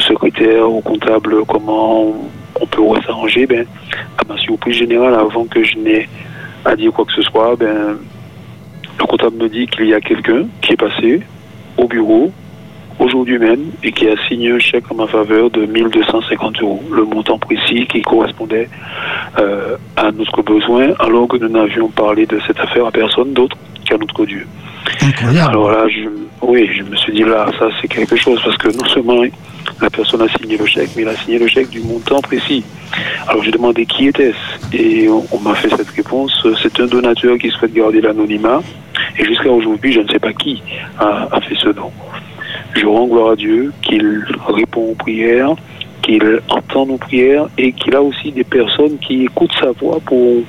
[0.00, 2.14] secrétaire, au comptable comment
[2.60, 3.46] on peut s'arranger.
[3.46, 3.66] Ben,
[4.18, 6.08] à ma surprise générale, avant que je n'ai
[6.64, 7.98] à dire quoi que ce soit, ben,
[8.98, 11.22] le comptable me dit qu'il y a quelqu'un qui est passé
[11.76, 12.32] au bureau
[12.98, 17.04] aujourd'hui même et qui a signé un chèque en ma faveur de 1250 euros, le
[17.04, 18.68] montant précis qui correspondait
[19.38, 23.56] euh, à notre besoin, alors que nous n'avions parlé de cette affaire à personne d'autre
[23.84, 24.46] qu'à notre Dieu.
[25.02, 25.50] Incroyable.
[25.50, 26.08] Alors là, je,
[26.42, 29.22] oui, je me suis dit là, ça c'est quelque chose parce que non seulement
[29.80, 32.64] la personne a signé le chèque, mais il a signé le chèque du montant précis.
[33.26, 36.46] Alors j'ai demandé qui était-ce et on, on m'a fait cette réponse.
[36.62, 38.62] C'est un donateur qui souhaite garder l'anonymat
[39.18, 40.62] et jusqu'à aujourd'hui, je ne sais pas qui
[40.98, 41.90] a, a fait ce don.
[42.76, 45.54] Je rends gloire à Dieu qu'il répond aux prières,
[46.02, 50.42] qu'il entend nos prières et qu'il a aussi des personnes qui écoutent sa voix pour,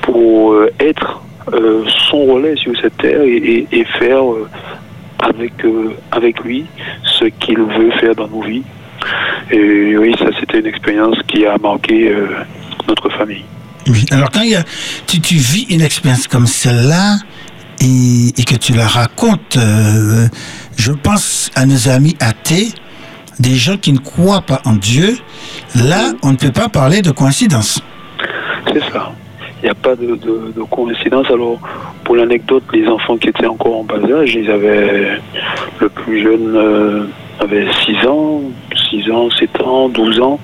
[0.00, 4.48] pour euh, être euh, son relais sur cette terre et, faire euh,
[5.18, 5.52] avec,
[6.10, 6.64] avec lui
[7.04, 8.62] ce qu'il veut faire dans nos vies.
[9.50, 12.10] Et oui, ça c'était une expérience qui a marqué
[12.88, 13.44] notre famille.
[14.10, 14.64] Alors quand y a,
[15.06, 17.16] tu, vis une expérience comme celle-là
[17.80, 19.58] et, que tu la racontes,
[20.76, 22.68] je pense à nos amis athées,
[23.38, 25.16] des gens qui ne croient pas en Dieu.
[25.74, 27.82] Là, on ne peut pas parler de coïncidence.
[28.72, 29.12] C'est ça.
[29.62, 31.26] Il n'y a pas de, de- de coïncidence.
[31.30, 31.58] Alors,
[32.04, 35.18] pour l'anecdote, les enfants qui étaient encore en bas âge, ils avaient,
[35.80, 37.06] le plus jeune euh,
[37.40, 38.42] avait 6 ans,
[38.90, 40.38] 6 ans, 7 ans, 12 ans.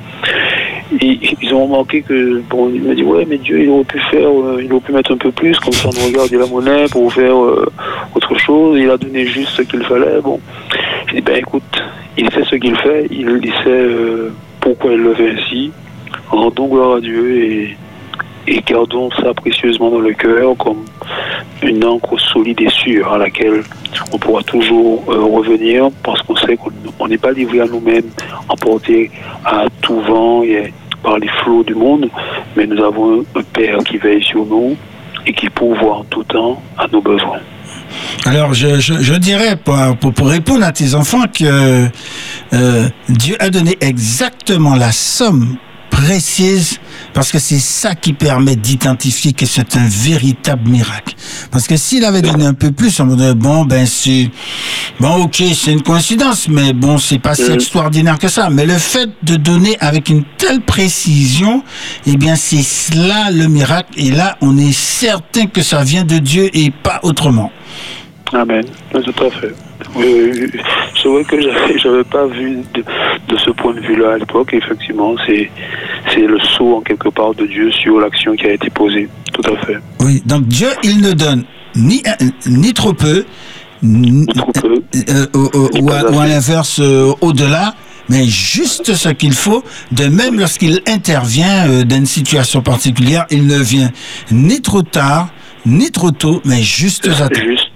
[1.00, 4.00] Et ils ont remarqué que, bon, il m'a dit, ouais, mais Dieu, il aurait pu
[4.11, 6.87] faire, euh, il aurait pu mettre un peu plus, comme ça on regarde la monnaie
[6.90, 7.70] pour faire euh,
[8.14, 8.78] autre chose.
[8.80, 10.20] Il a donné juste ce qu'il fallait.
[10.20, 10.40] Bon,
[11.06, 11.83] j'ai dit, ben écoute,
[12.18, 15.70] il sait ce qu'il fait, il, sait euh, pourquoi il le fait ainsi.
[16.28, 17.76] Rendons gloire à Dieu et,
[18.46, 20.85] et gardons ça précieusement dans le cœur comme
[21.62, 23.62] une encre solide et sûre à laquelle
[24.12, 28.11] on pourra toujours euh, revenir parce qu'on sait qu'on on n'est pas livré à nous-mêmes,
[28.48, 29.11] emporté
[29.44, 30.72] à tout vent et
[31.03, 32.09] par les flots du monde,
[32.57, 34.76] mais nous avons un Père qui veille sur nous
[35.26, 37.40] et qui pourvoit en tout temps à nos besoins.
[38.26, 41.88] Alors, je, dirais, pour répondre à tes enfants, que
[42.53, 45.57] euh, Dieu a donné exactement la somme
[45.90, 46.81] précise
[47.12, 51.14] parce que c'est ça qui permet d'identifier que c'est un véritable miracle.
[51.50, 54.30] Parce que s'il avait donné un peu plus, on me dirait, bon, ben c'est...
[54.98, 57.54] Bon, ok, c'est une coïncidence, mais bon, c'est pas si Mhm.
[57.54, 58.50] extraordinaire que ça.
[58.50, 61.62] Mais le fait de donner avec une telle précision,
[62.06, 63.90] eh bien, c'est cela le miracle.
[63.96, 67.50] Et là, on est certain que ça vient de Dieu et pas autrement.
[68.32, 68.64] Amen.
[68.92, 69.54] Tout à fait.
[69.96, 70.61] Oui, oui, oui.
[71.03, 71.40] C'est vrai que
[71.79, 74.53] j'avais, pas vu de, de ce point de vue-là à l'époque.
[74.53, 75.50] Effectivement, c'est,
[76.12, 79.09] c'est le saut en quelque part de Dieu sur l'action qui a été posée.
[79.33, 79.79] Tout à fait.
[80.00, 83.24] Oui, donc Dieu, il ne donne ni, euh, ni trop peu,
[83.83, 84.74] ni, Trop peu.
[85.09, 86.33] euh, euh, euh, ou, à, ou à assez.
[86.35, 87.74] l'inverse, euh, au-delà,
[88.11, 89.64] mais juste ce qu'il faut.
[89.92, 93.90] De même, lorsqu'il intervient euh, dans une situation particulière, il ne vient
[94.31, 95.31] ni trop tard,
[95.64, 97.40] ni trop tôt, mais juste à temps.
[97.40, 97.69] Juste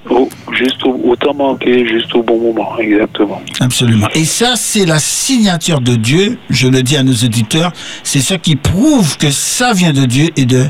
[1.26, 2.78] au, juste au, juste bon moment.
[2.78, 3.40] Exactement.
[3.60, 4.08] Absolument.
[4.14, 6.38] Et ça, c'est la signature de Dieu.
[6.50, 7.72] Je le dis à nos auditeurs.
[8.02, 10.64] C'est ce qui prouve que ça vient de Dieu et de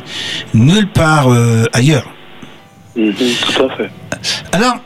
[0.55, 2.09] nulle part euh, ailleurs.
[2.97, 3.90] Mhm, tout à fait.
[4.53, 4.77] Alors,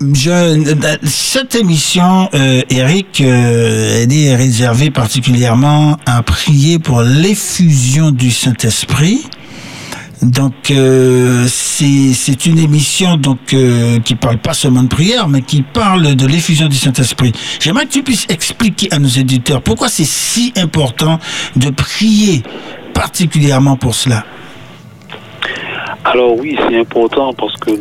[0.00, 8.30] je, cette émission, euh, Eric, euh, elle est réservée particulièrement à prier pour l'effusion du
[8.30, 9.26] Saint-Esprit.
[10.24, 15.60] Donc, euh, c'est une émission donc euh, qui parle pas seulement de prière, mais qui
[15.60, 17.32] parle de l'effusion du Saint-Esprit.
[17.60, 21.18] J'aimerais que tu puisses expliquer à nos éditeurs pourquoi c'est si important
[21.56, 22.42] de prier
[22.94, 24.24] particulièrement pour cela.
[26.04, 27.72] Alors oui, c'est important parce que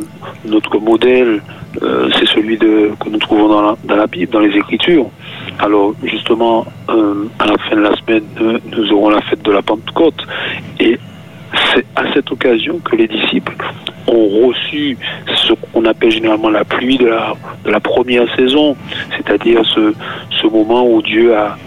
[0.44, 1.42] notre modèle,
[1.82, 5.10] euh, c'est celui de, que nous trouvons dans la, Bible, dans les Écritures.
[5.60, 8.24] Alors justement, euh, à la fin de la semaine,
[8.76, 10.22] nous aurons la fête de la Pentecôte.
[10.82, 11.00] Et
[11.74, 13.56] c'est à cette occasion que les disciples
[14.08, 18.76] ont reçu ce qu'on appelle généralement la pluie de la, première saison,
[19.16, 19.94] c'est-à-dire ce,
[20.48, 21.58] moment où Dieu a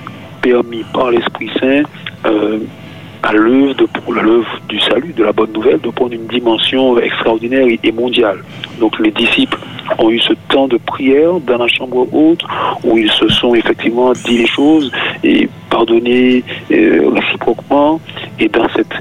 [0.43, 1.83] permis par l'Esprit Saint
[2.27, 2.59] euh,
[3.23, 3.75] à l'œuvre
[4.69, 8.45] du salut, de la bonne nouvelle, de prendre une dimension extraordinaire et, mondiale.
[8.79, 9.59] Donc les disciples
[9.99, 12.43] ont eu ce temps de prière dans la chambre haute
[12.85, 14.93] où ils se sont effectivement dit les choses
[15.25, 18.01] et pardonné euh, réciproquement
[18.39, 18.93] et dans cette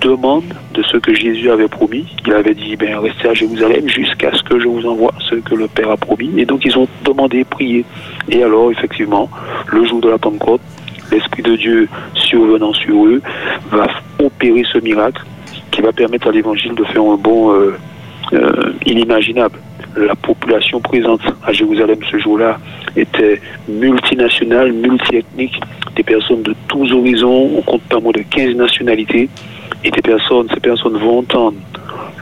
[0.00, 2.06] demande de ce que Jésus avait promis.
[2.26, 5.54] Il avait dit, ben, restez à Jérusalem jusqu'à ce que je vous envoie ce que
[5.54, 6.30] le Père a promis.
[6.36, 7.84] Et donc, ils ont demandé, prié.
[8.28, 9.28] Et alors, effectivement,
[9.66, 10.60] le jour de la Pentecôte,
[11.10, 13.22] l'Esprit de Dieu survenant sur eux
[13.70, 13.86] va
[14.18, 15.22] opérer ce miracle
[15.70, 17.76] qui va permettre à l'Évangile de faire un bond euh,
[18.32, 19.58] euh, inimaginable.
[19.96, 22.58] La population présente à Jérusalem ce jour-là
[22.96, 25.58] était multinationale, multiethnique,
[25.96, 29.28] des personnes de tous horizons, on compte pas moins de 15 nationalités,
[29.84, 31.56] et des personnes, ces personnes vont entendre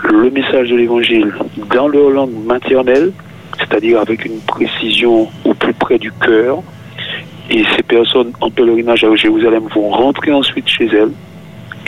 [0.04, 1.32] le message de l'Évangile
[1.74, 3.12] dans leur langue maternelle,
[3.58, 6.58] c'est-à-dire avec une précision au plus près du cœur,
[7.50, 11.12] et ces personnes en pèlerinage à Jérusalem vont rentrer ensuite chez elles.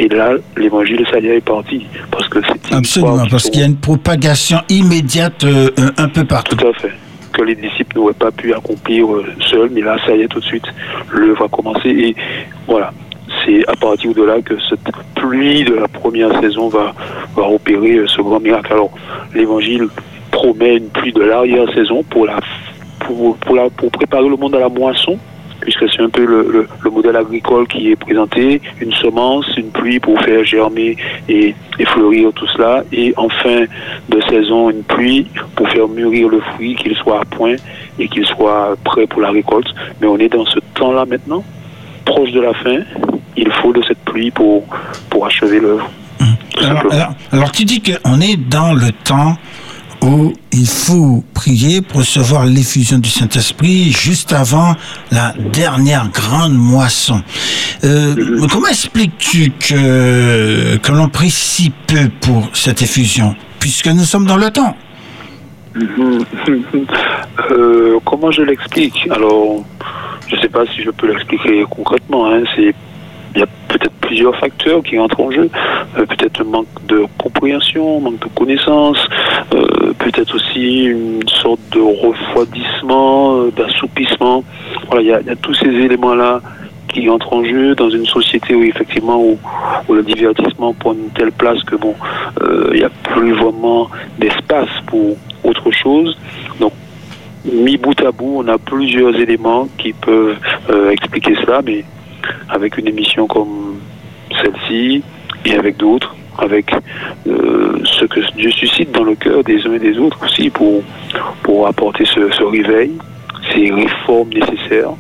[0.01, 1.85] Et là, l'évangile, ça y est, est parti.
[2.13, 6.09] Parce que c'est Absolument, parce qui qu'il y a une propagation immédiate euh, un- un
[6.09, 6.55] peu partout.
[6.55, 6.93] Tout à fait.
[7.33, 10.39] Que les disciples n'auraient pas pu accomplir euh, seuls, mais là, ça y est, tout
[10.39, 10.67] de suite,
[11.13, 11.89] l'œuvre a commencé.
[11.89, 12.17] Et
[12.69, 12.93] voilà,
[13.45, 16.95] c'est à partir de là que cette pluie de la première saison va,
[17.37, 18.73] opérer euh, ce grand miracle.
[18.73, 18.91] Alors,
[19.35, 19.89] l'évangile
[20.31, 22.27] promet une pluie de l'arrière-saison pour,
[23.93, 25.19] préparer le monde à la moisson.
[25.61, 30.21] puisque c'est un peu le modèle agricole qui est présenté, une semence, une pluie pour
[30.21, 30.97] faire germer
[31.29, 33.65] et, et fleurir tout cela, et en fin
[34.09, 35.27] de saison, une pluie
[35.57, 37.57] pour faire mûrir le fruit, qu'il soit à point
[37.99, 39.69] et qu'il soit prêt pour la récolte.
[40.01, 41.45] Mais on est dans ce temps-là maintenant,
[42.05, 42.81] proche de la fin,
[43.41, 44.65] il faut de cette pluie pour,
[45.11, 45.91] pour achever l'œuvre.
[46.19, 49.37] tout Alors, alors- alors, tu dis qu'on est dans le temps
[50.01, 54.77] où il faut prier pour recevoir l'effusion du Saint-Esprit juste avant
[55.11, 57.21] la dernière grande moisson.
[57.83, 58.15] Euh,
[58.51, 64.37] comment expliques-tu que, que l'on prie si peu pour cette effusion, puisque nous sommes dans
[64.37, 64.77] le temps?
[65.75, 66.25] Mhm.
[67.53, 69.09] Euh, comment je l'explique?
[69.11, 69.65] Alors,
[70.29, 72.27] je ne sais pas si je peux l'expliquer concrètement.
[72.31, 72.43] hein.
[72.57, 72.75] C'est
[73.35, 75.51] il y a peut-être plusieurs facteurs qui entrent en jeu.
[75.99, 78.99] Euh, peut-être un manque de compréhension, manque de connaissance,
[79.55, 84.45] euh, peut-être aussi une sorte de refroidissement, euh, d'assoupissement.
[84.89, 86.41] Voilà, il y, a- tous ces éléments-là
[86.89, 89.39] qui entrent en jeu dans une société où effectivement où,
[89.93, 91.95] le divertissement prend une telle place que bon,
[92.43, 96.17] euh, il n'y a plus vraiment d'espace pour autre chose.
[96.61, 96.73] Donc
[97.45, 100.37] mis bout à bout, on a plusieurs éléments qui peuvent
[100.91, 101.85] expliquer cela, mais
[102.49, 103.81] avec une émission comme
[104.41, 105.03] celle-ci
[105.45, 106.73] et avec d'autres, avec
[107.27, 110.83] euh, ce que Dieu suscite dans le cœur des uns et des autres aussi pour,
[111.43, 112.93] pour apporter ce, ce réveil,
[113.53, 114.91] ces réformes nécessaires,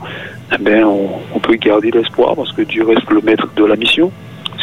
[0.53, 3.77] eh ben, on, on peut garder l'espoir parce que Dieu reste le maître de la
[3.77, 4.11] mission.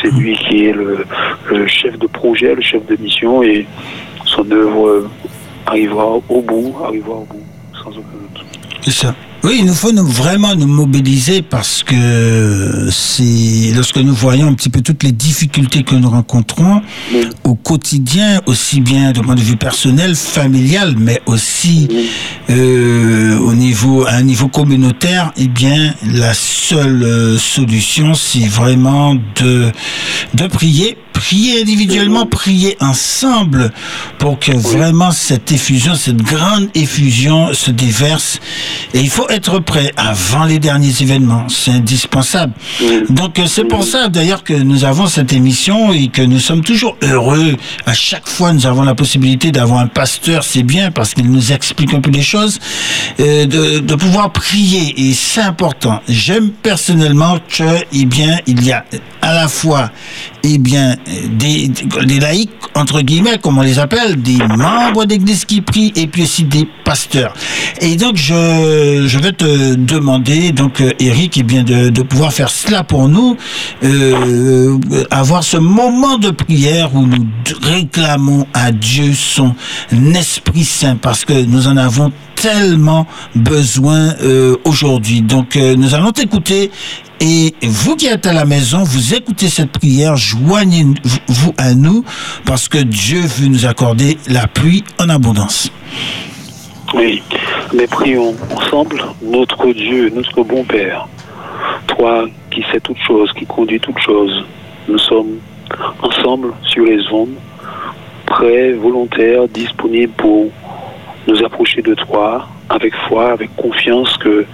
[0.01, 1.06] C'est lui qui est le,
[1.49, 3.66] le chef de projet, le chef de mission et
[4.26, 5.08] son œuvre
[5.66, 7.43] arrivera au bout, arrivera au bout,
[7.74, 8.45] sans aucun doute.
[8.82, 9.16] C'est ça.
[9.45, 14.55] Oui, il nous faut nous, vraiment nous mobiliser parce que c'est lorsque nous voyons un
[14.55, 16.81] petit peu toutes les difficultés que nous rencontrons
[17.43, 21.87] au quotidien, aussi bien de point de vue personnel, familial, mais aussi
[22.49, 29.13] euh, au niveau, à un niveau communautaire, eh bien, la seule euh, solution, c'est vraiment
[29.13, 29.71] de,
[30.33, 33.72] de prier, prier individuellement, prier ensemble
[34.20, 38.39] pour que vraiment cette effusion, cette grande effusion se déverse.
[38.93, 41.47] Et il faut être prêt avant les derniers événements.
[41.49, 42.53] C'est indispensable.
[43.09, 46.63] Donc, euh, c'est pour ça, d'ailleurs, que nous avons cette émission et que nous sommes
[46.63, 47.55] toujours heureux.
[47.86, 50.43] À chaque fois, nous avons la possibilité d'avoir un pasteur.
[50.43, 52.59] C'est bien parce qu'il nous explique un peu les choses.
[53.20, 54.93] euh, de, de pouvoir prier.
[55.09, 56.01] Et c'est important.
[56.09, 57.63] J'aime personnellement que,
[57.93, 58.84] eh bien, il y a
[59.22, 59.89] à la fois,
[60.53, 60.95] eh bien,
[61.31, 61.71] des,
[62.19, 66.43] laïcs, entre guillemets, comme on les appelle, des membres d'église qui prient et puis aussi
[66.43, 67.33] des pasteurs.
[67.81, 72.49] Et donc, je, je vais te demander, donc, euh, Eric, eh bien, de, pouvoir faire
[72.49, 73.35] cela pour nous,
[73.83, 74.77] euh,
[75.09, 77.25] avoir ce moment de prière où nous
[77.63, 79.55] réclamons à Dieu son
[80.13, 85.21] Esprit Saint parce que nous en avons tellement besoin euh, aujourd'hui.
[85.21, 86.69] Donc, nous allons t'écouter
[87.26, 92.05] et vous qui êtes à la maison, vous écoutez cette prière, joignez-vous à nous
[92.45, 95.71] parce que Dieu veut nous accorder la pluie en abondance.
[96.93, 97.23] Oui,
[97.73, 101.07] mais prions ensemble, notre Dieu, notre bon Père,
[101.88, 104.45] toi qui sais toutes choses, qui conduis toutes choses,
[104.88, 105.39] nous sommes
[106.03, 107.34] ensemble sur les ondes,
[108.28, 110.51] prêts, volontaires, disponibles pour
[111.28, 114.45] nous approcher de toi avec foi, avec confiance que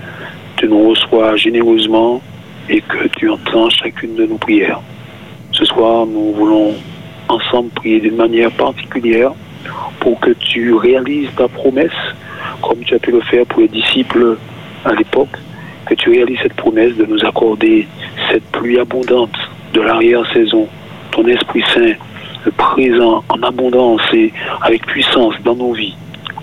[0.55, 2.22] tu nous reçois généreusement
[2.70, 4.82] et que tu entends chacune de nos prières.
[5.51, 6.74] Ce soir, nous voulons
[7.28, 9.32] ensemble prier d'une manière particulière
[9.99, 11.91] pour que tu réalises ta promesse,
[12.62, 14.38] comme tu as pu le faire pour les disciples
[14.86, 15.38] à l'époque,
[15.86, 17.88] que tu réalises cette promesse de nous accorder
[18.30, 19.38] cette pluie abondante
[19.74, 20.68] de l'arrière-saison,
[21.12, 21.93] ton Esprit Saint
[22.49, 25.95] présent en abondance et avec puissance dans nos vies,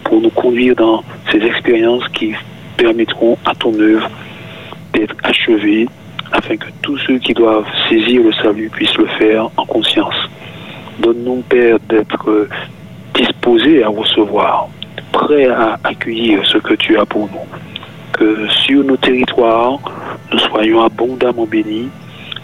[0.05, 1.03] pour nous conduire dans
[1.33, 2.35] ces expériences qui
[2.77, 4.09] permettront à ton œuvre
[4.93, 5.89] d'être achevée,
[6.39, 10.15] afin que tous ceux qui doivent saisir le salut puissent le faire en conscience.
[11.01, 12.49] Donne-nous, Père, d'être euh,
[13.15, 14.69] disposés à recevoir,
[15.13, 17.49] prêts à accueillir ce que tu as pour nous.
[18.13, 19.79] Que sur nos territoires,
[20.33, 21.89] nous soyons abondamment bénis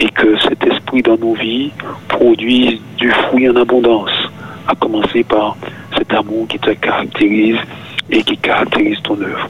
[0.01, 1.71] et que cet esprit dans nos vies
[2.09, 4.11] produise du fruit en abondance,
[4.67, 5.57] à commencer par
[5.97, 7.59] cet amour qui te caractérise
[8.11, 9.49] et qui caractérise ton œuvre.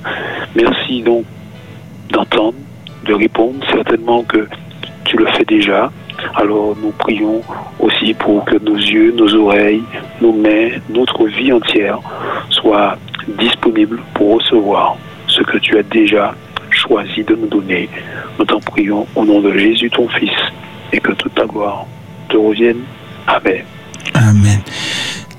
[0.55, 1.25] Merci donc
[2.11, 2.55] d'entendre,
[3.05, 4.47] de répondre, certainement que
[5.05, 5.91] tu le fais déjà.
[6.35, 7.43] Alors nous prions
[7.79, 9.83] aussi pour que nos yeux, nos oreilles,
[10.21, 11.99] nos mains, notre vie entière
[12.51, 12.97] soient
[13.39, 14.97] disponibles pour recevoir
[15.29, 16.35] ce que tu as déjà
[16.71, 17.89] choisi de nous donner.
[18.39, 20.31] Nous t'en prions au nom de Jésus ton Fils
[20.93, 21.87] et que toute ta gloire
[22.29, 22.83] te revienne.
[23.27, 23.65] Amen.
[24.15, 24.61] Amen.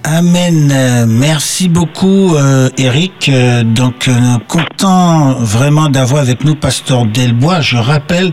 [0.07, 1.07] Amen.
[1.07, 3.27] Merci beaucoup, euh, Eric.
[3.27, 4.11] Euh, donc, euh,
[4.47, 7.61] content vraiment d'avoir avec nous Pasteur Delbois.
[7.61, 8.29] Je rappelle,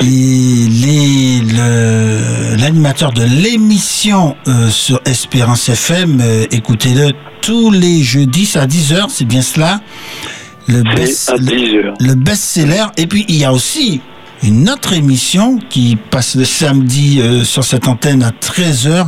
[0.00, 4.36] il est l'animateur de l'émission
[4.70, 6.22] sur Espérance FM.
[6.52, 9.80] Écoutez-le tous les jeudis à 10h, c'est bien cela
[10.68, 11.94] le best, à 10 heures.
[11.98, 12.84] le best-seller.
[12.96, 14.00] Et puis, il y a aussi
[14.44, 19.06] une autre émission qui passe le samedi euh, sur cette antenne à 13h.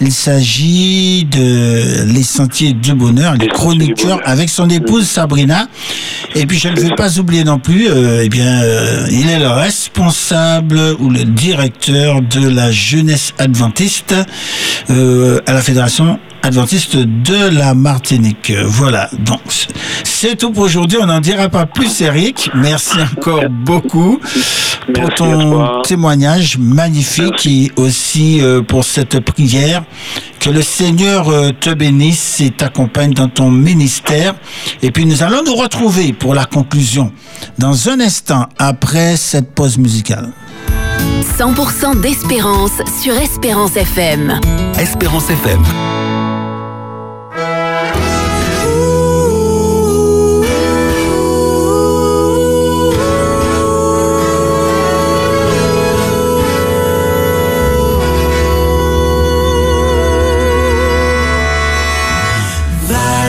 [0.00, 5.66] Il s'agit de Les Sentiers du Bonheur, les chroniqueurs avec son épouse Sabrina.
[6.34, 9.40] Et puis, je ne veux pas oublier non plus, euh, eh bien, euh, il est
[9.40, 14.14] le responsable ou le directeur de la jeunesse adventiste
[14.88, 18.52] à la Fédération adventiste de la Martinique.
[18.64, 19.40] Voilà, donc
[20.04, 20.98] c'est tout pour aujourd'hui.
[21.00, 22.50] On n'en dira pas plus, Eric.
[22.54, 24.20] Merci encore beaucoup
[24.94, 29.84] pour ton témoignage magnifique et aussi euh, pour cette prière.
[30.40, 34.34] Que le Seigneur euh, te bénisse et t'accompagne dans ton ministère.
[34.82, 37.12] Et puis nous allons nous retrouver pour la conclusion
[37.58, 40.30] dans un instant après cette pause musicale.
[41.38, 44.40] 100% d'espérance sur Espérance FM.
[44.78, 45.62] Espérance FM.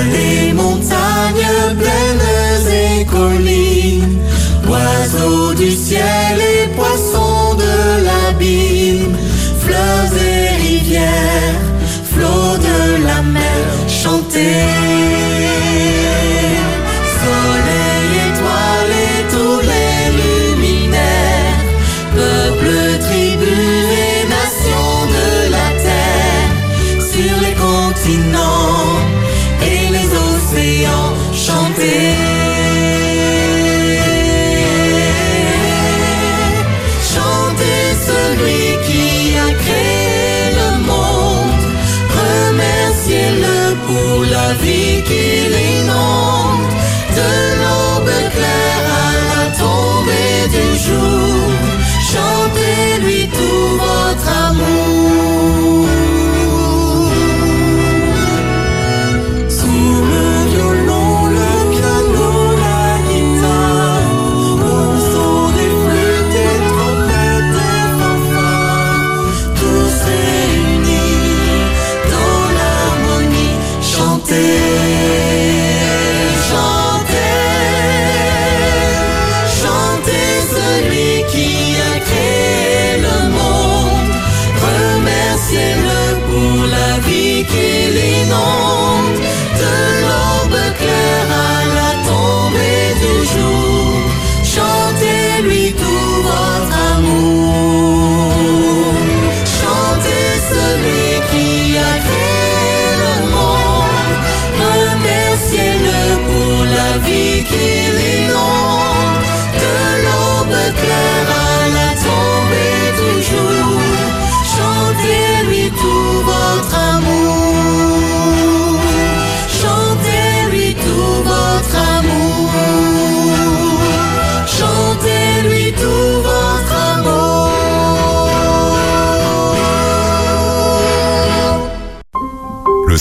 [0.07, 4.19] Vallées, montagnes, plaines et collines,
[4.67, 9.15] oiseaux du ciel et poissons de l'abîme,
[9.59, 11.61] fleuves et rivières,
[12.03, 13.43] flots de la mer,
[13.87, 15.07] chantez.
[50.77, 51.16] Tombée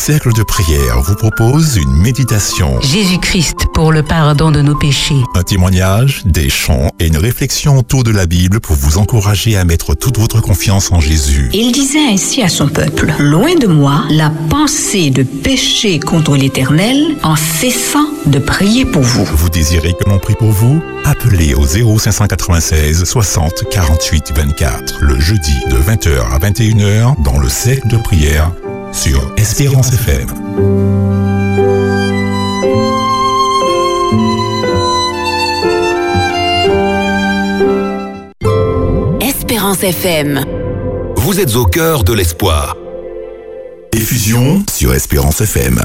[0.06, 5.20] cercle de prière vous propose une méditation, Jésus-Christ pour le pardon de nos péchés.
[5.34, 9.64] un témoignage, des chants et une réflexion autour de la Bible pour vous encourager à
[9.64, 11.50] mettre toute votre confiance en Jésus.
[11.52, 17.16] Il disait ainsi à son peuple, Loin de moi la pensée de pécher contre l'Éternel
[17.24, 19.24] en cessant de prier pour vous.
[19.24, 20.80] Vous désirez que l'on prie pour vous?
[21.04, 27.88] Appelez au 0596 60 48 24 le jeudi de 20h à 21h dans le cercle
[27.88, 28.52] de prière
[28.92, 30.26] sur Espérance FM.
[39.20, 40.44] Espérance FM.
[41.16, 42.76] Vous êtes au cœur de l'espoir.
[43.92, 45.80] Effusion sur Espérance FM.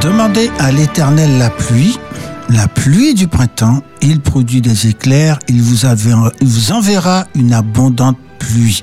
[0.00, 1.98] Demandez à l'Éternel la pluie,
[2.48, 5.86] la pluie du printemps, il produit des éclairs, il vous,
[6.72, 8.82] enverra, une abondante pluie.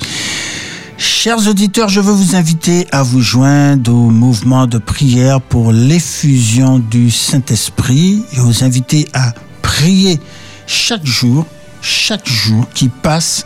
[0.98, 6.80] Chers auditeurs, je veux vous inviter à vous joindre au mouvement de prière pour l'effusion
[6.80, 10.20] du Saint-Esprit et vous inviter à prier
[10.68, 11.46] chaque jour,
[11.82, 13.46] chaque jour qui passe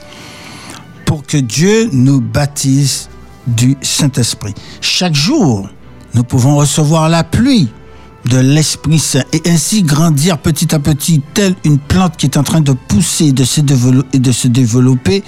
[1.06, 3.10] pour que Dieu nous baptise
[3.48, 4.54] du Saint-Esprit.
[4.82, 5.70] Chaque jour,
[6.14, 7.70] nous pouvons recevoir la pluie
[8.30, 12.44] de l'Esprit Saint et ainsi grandir petit à petit, telle une plante qui est en
[12.44, 13.46] train de pousser de
[14.14, 15.24] et de se développer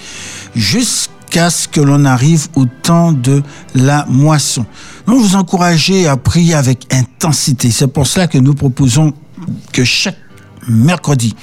[0.56, 3.44] jusqu'à ce que l'on arrive au temps de
[3.76, 4.66] la moisson.
[5.06, 7.72] Nous vous encourager à prier avec intensité.
[7.72, 9.14] C'est pour cela que nous proposons
[9.72, 10.18] que chaque
[10.68, 11.36] mercredi,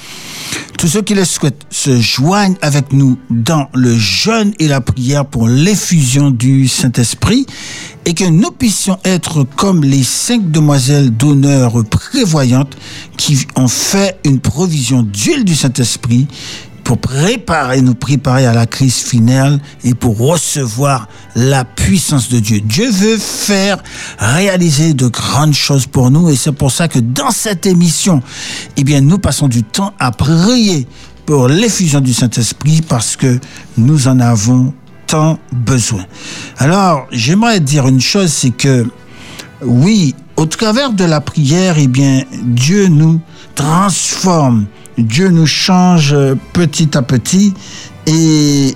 [0.78, 5.24] tous ceux qui le souhaitent se joignent avec nous dans le jeûne et la prière
[5.24, 7.46] pour l'effusion du Saint-Esprit
[8.06, 12.76] et que nous puissions être comme les cinq demoiselles d'honneur prévoyantes
[13.16, 16.26] qui ont fait une provision d'huile du Saint-Esprit
[16.84, 22.60] pour préparer, nous préparer à la crise finale et pour recevoir la puissance de Dieu.
[22.60, 23.82] Dieu veut faire
[24.18, 28.22] réaliser de grandes choses pour nous et c'est pour ça que dans cette émission,
[28.76, 30.86] eh bien, nous passons du temps à prier
[31.24, 33.40] pour l'effusion du Saint-Esprit parce que
[33.78, 34.74] nous en avons
[35.52, 36.04] besoin.
[36.58, 38.86] Alors, j'aimerais dire une chose, c'est que
[39.62, 43.20] oui, au travers de la prière, eh bien, Dieu nous
[43.54, 44.66] transforme
[44.98, 46.14] Dieu nous change
[46.52, 47.54] petit à petit
[48.06, 48.74] et,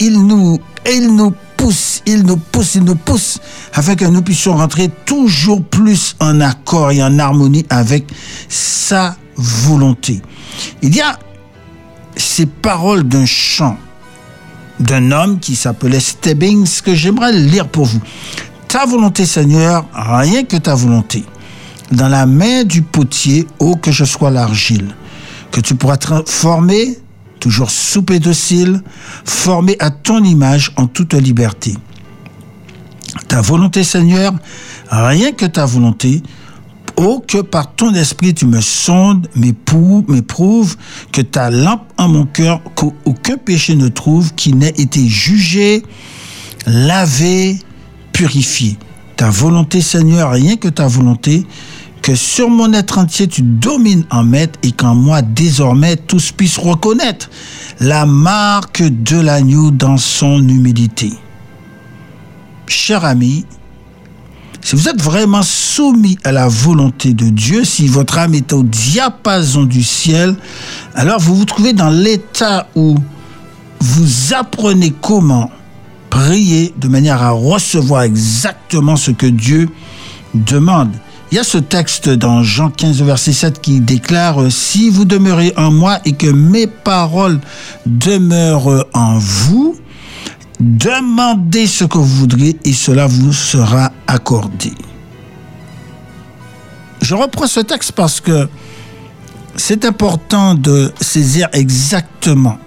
[0.00, 0.58] il, nous,
[0.90, 3.38] il nous pousse, il nous pousse, il nous pousse
[3.74, 8.06] afin que nous puissions rentrer toujours plus en accord et en harmonie avec
[8.48, 10.22] sa volonté.
[10.82, 11.18] Il y a
[12.16, 13.76] ces paroles d'un chant
[14.82, 18.00] d'un homme qui s'appelait Stebbings que j'aimerais lire pour vous.
[18.68, 21.24] Ta volonté Seigneur, rien que ta volonté.
[21.90, 24.94] Dans la main du potier, ô que je sois l'argile
[25.52, 26.98] que tu pourras former,
[27.38, 28.82] toujours souple et docile,
[29.24, 31.76] formé à ton image en toute liberté.
[33.28, 34.32] Ta volonté, Seigneur,
[34.90, 36.22] rien que ta volonté,
[36.96, 40.76] oh que par ton esprit tu me sondes, m'éprouves,
[41.12, 45.82] que ta lampe en mon cœur, qu'aucun péché ne trouve, qui n'ait été jugé,
[46.66, 47.58] lavé,
[48.12, 48.76] purifié.
[49.16, 51.46] Ta volonté, Seigneur, rien que ta volonté,
[52.02, 56.58] que sur mon être entier tu domines en maître et qu'en moi désormais tous puissent
[56.58, 57.30] reconnaître
[57.78, 61.12] la marque de l'agneau dans son humilité.
[62.66, 63.46] Cher ami,
[64.62, 68.62] si vous êtes vraiment soumis à la volonté de Dieu, si votre âme est au
[68.62, 70.36] diapason du ciel,
[70.94, 72.96] alors vous vous trouvez dans l'état où
[73.80, 75.50] vous apprenez comment
[76.10, 79.68] prier de manière à recevoir exactement ce que Dieu
[80.34, 80.92] demande.
[81.32, 85.52] Il y a ce texte dans Jean 15, verset 7 qui déclare, Si vous demeurez
[85.56, 87.40] en moi et que mes paroles
[87.86, 89.74] demeurent en vous,
[90.62, 94.72] demandez ce que vous voudrez et cela vous sera accordé.
[97.00, 98.48] Je reprends ce texte parce que
[99.56, 102.58] c'est important de saisir exactement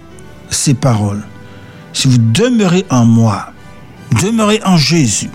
[0.50, 1.24] ces paroles.
[1.94, 3.46] Si vous demeurez en moi,
[4.20, 5.30] demeurez en Jésus,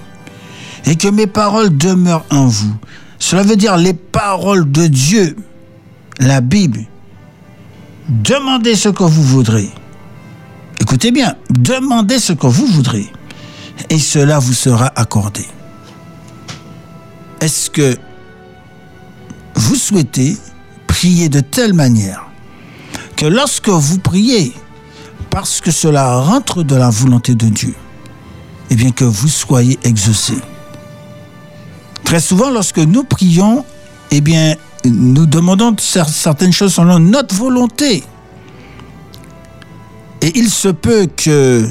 [0.85, 2.75] et que mes paroles demeurent en vous,
[3.17, 5.35] cela veut dire les paroles de Dieu,
[6.19, 6.81] la Bible.
[8.07, 9.69] Demandez ce que vous voudrez.
[10.81, 13.07] Écoutez bien, demandez ce que vous voudrez
[13.91, 15.45] et cela vous sera accordé.
[17.39, 17.95] Est-ce que
[19.53, 20.35] vous souhaitez
[20.87, 22.25] prier de telle manière
[23.15, 24.53] que lorsque vous priez,
[25.29, 27.75] parce que cela rentre de la volonté de Dieu,
[28.71, 30.33] eh bien que vous soyez exaucé?
[32.03, 33.63] Très souvent, lorsque nous prions,
[34.09, 38.03] eh bien, nous demandons certaines choses selon notre volonté.
[40.21, 41.67] Et il se peut que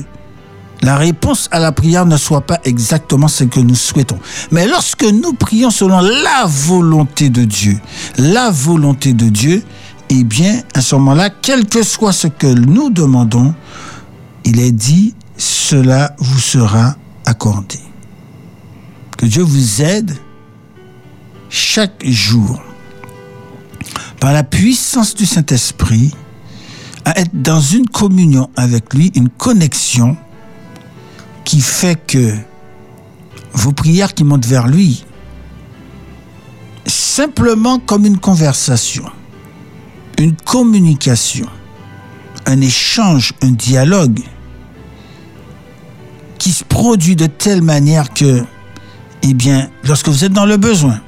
[0.82, 4.18] la réponse à la prière ne soit pas exactement ce que nous souhaitons.
[4.50, 7.78] Mais lorsque nous prions selon la volonté de Dieu,
[8.16, 9.62] la volonté de Dieu,
[10.08, 13.54] eh bien, à ce moment-là, quel que soit ce que nous demandons,
[14.44, 16.96] il est dit, cela vous sera
[17.26, 17.78] accordé.
[19.16, 20.16] Que Dieu vous aide
[21.50, 22.60] chaque jour,
[24.18, 26.14] par la puissance du Saint-Esprit,
[27.04, 30.16] à être dans une communion avec lui, une connexion
[31.44, 32.34] qui fait que
[33.52, 35.04] vos prières qui montent vers lui,
[36.86, 39.04] simplement comme une conversation,
[40.18, 41.46] une communication,
[42.46, 44.20] un échange, un dialogue,
[46.38, 48.42] qui se produit de telle manière que,
[49.22, 51.00] eh bien, lorsque vous êtes dans le besoin,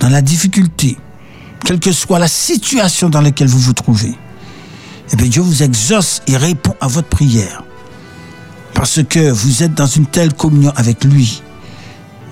[0.00, 0.96] dans la difficulté,
[1.64, 4.14] quelle que soit la situation dans laquelle vous vous trouvez,
[5.12, 7.62] eh bien Dieu vous exauce et répond à votre prière.
[8.74, 11.42] Parce que vous êtes dans une telle communion avec lui.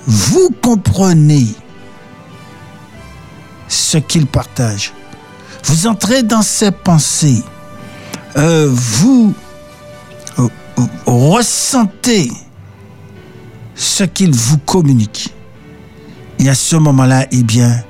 [0.06, 1.46] Vous comprenez
[3.68, 4.92] ce qu'il partage.
[5.64, 7.42] Vous entrez dans ses pensées.
[8.36, 9.34] Euh, vous
[11.06, 12.30] ressentez
[13.74, 15.34] ce qu'il vous communique.
[16.38, 17.82] Et à ce moment-là, eh bien,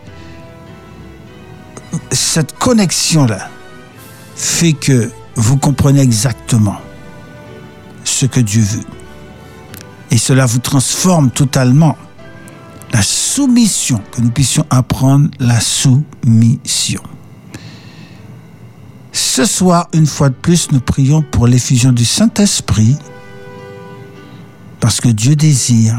[2.13, 3.51] cette connexion-là
[4.37, 6.77] fait que vous comprenez exactement
[8.05, 8.85] ce que Dieu veut.
[10.11, 11.97] Et cela vous transforme totalement.
[12.93, 17.03] La soumission, que nous puissions apprendre la soumission.
[19.13, 22.97] Ce soir, une fois de plus, nous prions pour l'effusion du Saint-Esprit,
[24.79, 25.97] parce que Dieu désire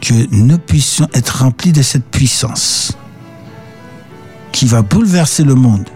[0.00, 2.92] que nous puissions être remplis de cette puissance
[4.52, 5.88] qui va bouleverser le monde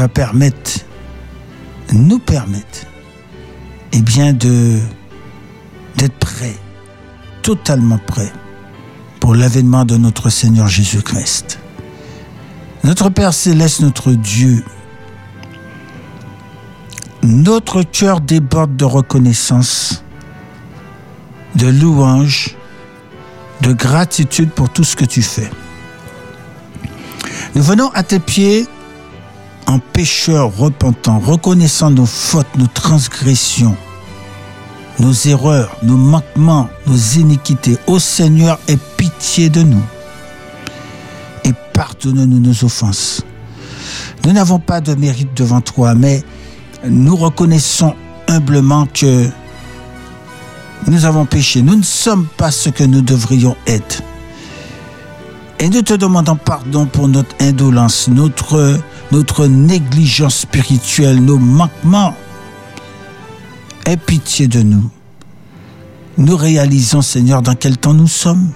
[0.00, 0.80] va permettre,
[1.92, 2.86] nous permettre,
[3.92, 4.78] eh bien, de,
[5.98, 6.56] d'être prêts,
[7.42, 8.32] totalement prêts
[9.20, 11.58] pour l'avènement de notre Seigneur Jésus-Christ.
[12.82, 14.64] Notre Père céleste, notre Dieu,
[17.22, 20.02] notre cœur déborde de reconnaissance,
[21.56, 22.56] de louange,
[23.60, 25.50] de gratitude pour tout ce que tu fais.
[27.54, 28.66] Nous venons à tes pieds
[29.70, 33.76] en pécheurs repentants, reconnaissant nos fautes, nos transgressions,
[34.98, 37.78] nos erreurs, nos manquements, nos iniquités.
[37.86, 39.82] Ô Seigneur, aie pitié de nous
[41.44, 43.22] et pardonne-nous nos offenses.
[44.24, 46.24] Nous n'avons pas de mérite devant toi, mais
[46.84, 47.94] nous reconnaissons
[48.26, 49.28] humblement que
[50.88, 51.62] nous avons péché.
[51.62, 54.02] Nous ne sommes pas ce que nous devrions être.
[55.60, 58.80] Et nous te demandons pardon pour notre indolence, notre,
[59.12, 62.14] notre négligence spirituelle, nos manquements.
[63.86, 64.90] Aie pitié de nous.
[66.18, 68.50] Nous réalisons, Seigneur, dans quel temps nous sommes.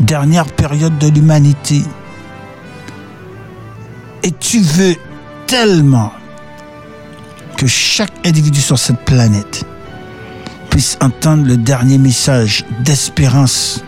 [0.00, 1.82] Dernière période de l'humanité.
[4.22, 4.96] Et tu veux
[5.46, 6.12] tellement
[7.56, 9.64] que chaque individu sur cette planète
[10.70, 13.84] puisse entendre le dernier message d'espérance,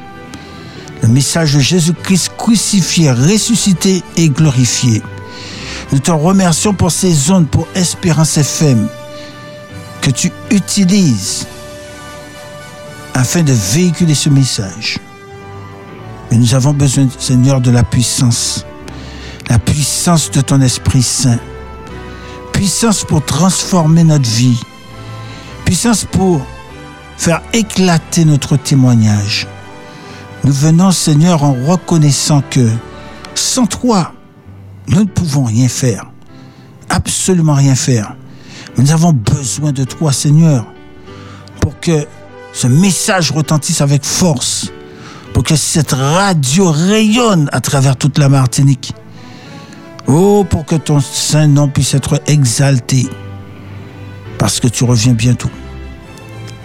[1.07, 5.03] le message de Jésus-Christ crucifié, ressuscité et glorifié.
[5.93, 8.89] Nous te remercions pour ces zones, pour Espérance FM,
[10.01, 11.47] que tu utilises
[13.15, 14.99] afin de véhiculer ce message.
[16.31, 18.67] Mais nous avons besoin, Seigneur, de la puissance,
[19.49, 21.39] la puissance de ton Esprit Saint,
[22.53, 24.61] puissance pour transformer notre vie,
[25.65, 26.45] puissance pour
[27.17, 29.47] faire éclater notre témoignage.
[30.47, 32.71] Nous venons, Seigneur, en reconnaissant que
[33.35, 34.13] sans toi,
[34.87, 36.09] nous ne pouvons rien faire,
[36.89, 38.15] absolument rien faire.
[38.79, 40.65] Nous avons besoin de toi, Seigneur,
[41.61, 42.07] pour que
[42.53, 44.71] ce message retentisse avec force,
[45.35, 48.93] pour que cette radio rayonne à travers toute la Martinique.
[50.07, 53.09] Oh, pour que ton saint nom puisse être exalté,
[54.39, 55.51] parce que tu reviens bientôt.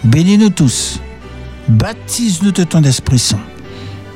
[0.04, 1.00] Bénis-nous tous,
[1.68, 3.40] baptise-nous de ton Esprit Saint,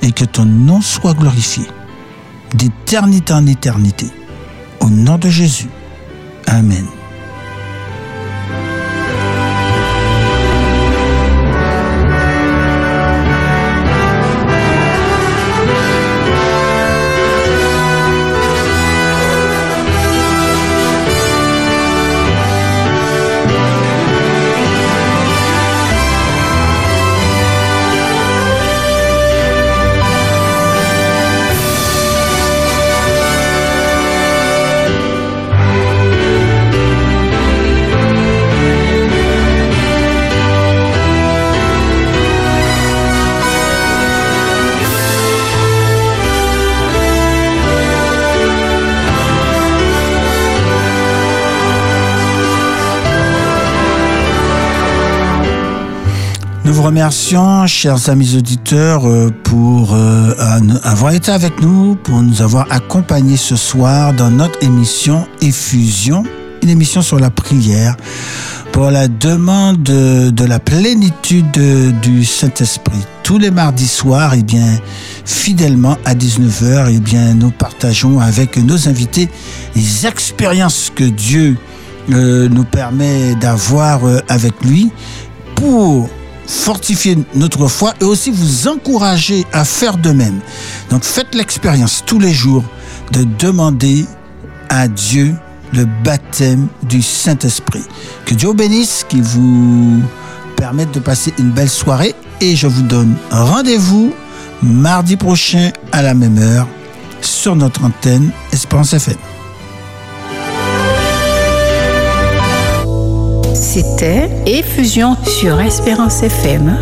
[0.02, 1.64] et que ton nom soit glorifié,
[2.54, 4.06] d'éternité en éternité.
[4.80, 5.68] Au nom de Jésus.
[6.46, 6.86] Amen.
[56.86, 60.32] Remercions, chers amis auditeurs, euh, pour euh,
[60.84, 66.22] avoir été avec nous, pour nous avoir accompagnés ce soir dans notre émission Effusion,
[66.62, 67.96] une émission sur la prière,
[68.70, 73.02] pour la demande de, la plénitude de- du Saint-Esprit.
[73.24, 74.78] Tous les mardis soirs, eh bien,
[75.24, 79.28] fidèlement à 19h, eh bien, nous partageons avec nos invités
[79.74, 81.56] les expériences que Dieu
[82.12, 84.92] euh, nous permet d'avoir avec lui
[85.56, 86.08] pour
[86.46, 90.40] fortifier notre foi et aussi vous encourager à faire de même.
[90.90, 92.64] Donc faites l'expérience tous les jours
[93.12, 94.06] de demander
[94.68, 95.34] à Dieu
[95.72, 97.84] le baptême du Saint-Esprit.
[98.24, 100.02] Que Dieu bénisse, qu'il vous
[100.56, 104.12] permette de passer une belle soirée et je vous donne rendez-vous
[104.62, 106.66] mardi prochain à la même heure
[107.20, 109.35] sur sur notre antenne Espérance FM.
[113.76, 116.78] C'était Effusion sur Espérance FM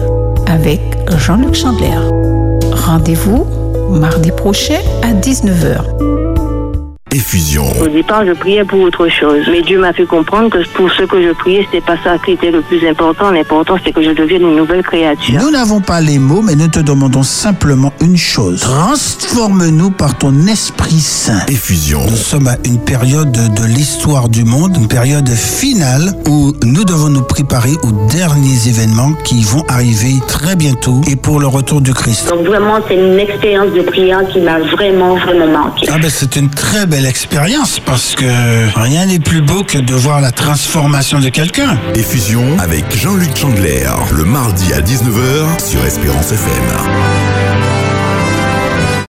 [0.47, 0.81] avec
[1.19, 1.99] Jean-Luc Chandler.
[2.73, 3.45] Rendez-vous
[3.91, 6.14] mardi prochain à 19h.
[7.15, 7.65] Effusion.
[7.81, 9.43] Au départ, je priais pour autre chose.
[9.49, 12.33] Mais Dieu m'a fait comprendre que pour ce que je priais, c'était pas ça qui
[12.33, 13.31] était le plus important.
[13.31, 15.41] L'important, c'est que je devienne une nouvelle créature.
[15.41, 18.61] Nous n'avons pas les mots, mais nous te demandons simplement une chose.
[18.63, 21.47] Transforme-nous par ton Esprit Saint.
[21.47, 22.01] Effusion.
[22.11, 27.11] Nous sommes à une période de l'histoire du monde, une période finale où nous devons
[27.11, 31.95] nous préparer aux derniers événements qui vont arriver très bientôt et pour le retour du
[31.95, 32.29] Christ.
[32.29, 35.87] Donc vraiment, c'est une expérience de prière qui m'a vraiment, vraiment marqué.
[35.93, 40.21] Ah ben c'est une très expérience parce que rien n'est plus beau que de voir
[40.21, 41.79] la transformation de quelqu'un.
[41.95, 47.54] Effusion avec Jean-Luc Chandler, le mardi à 19h sur Espérance FM.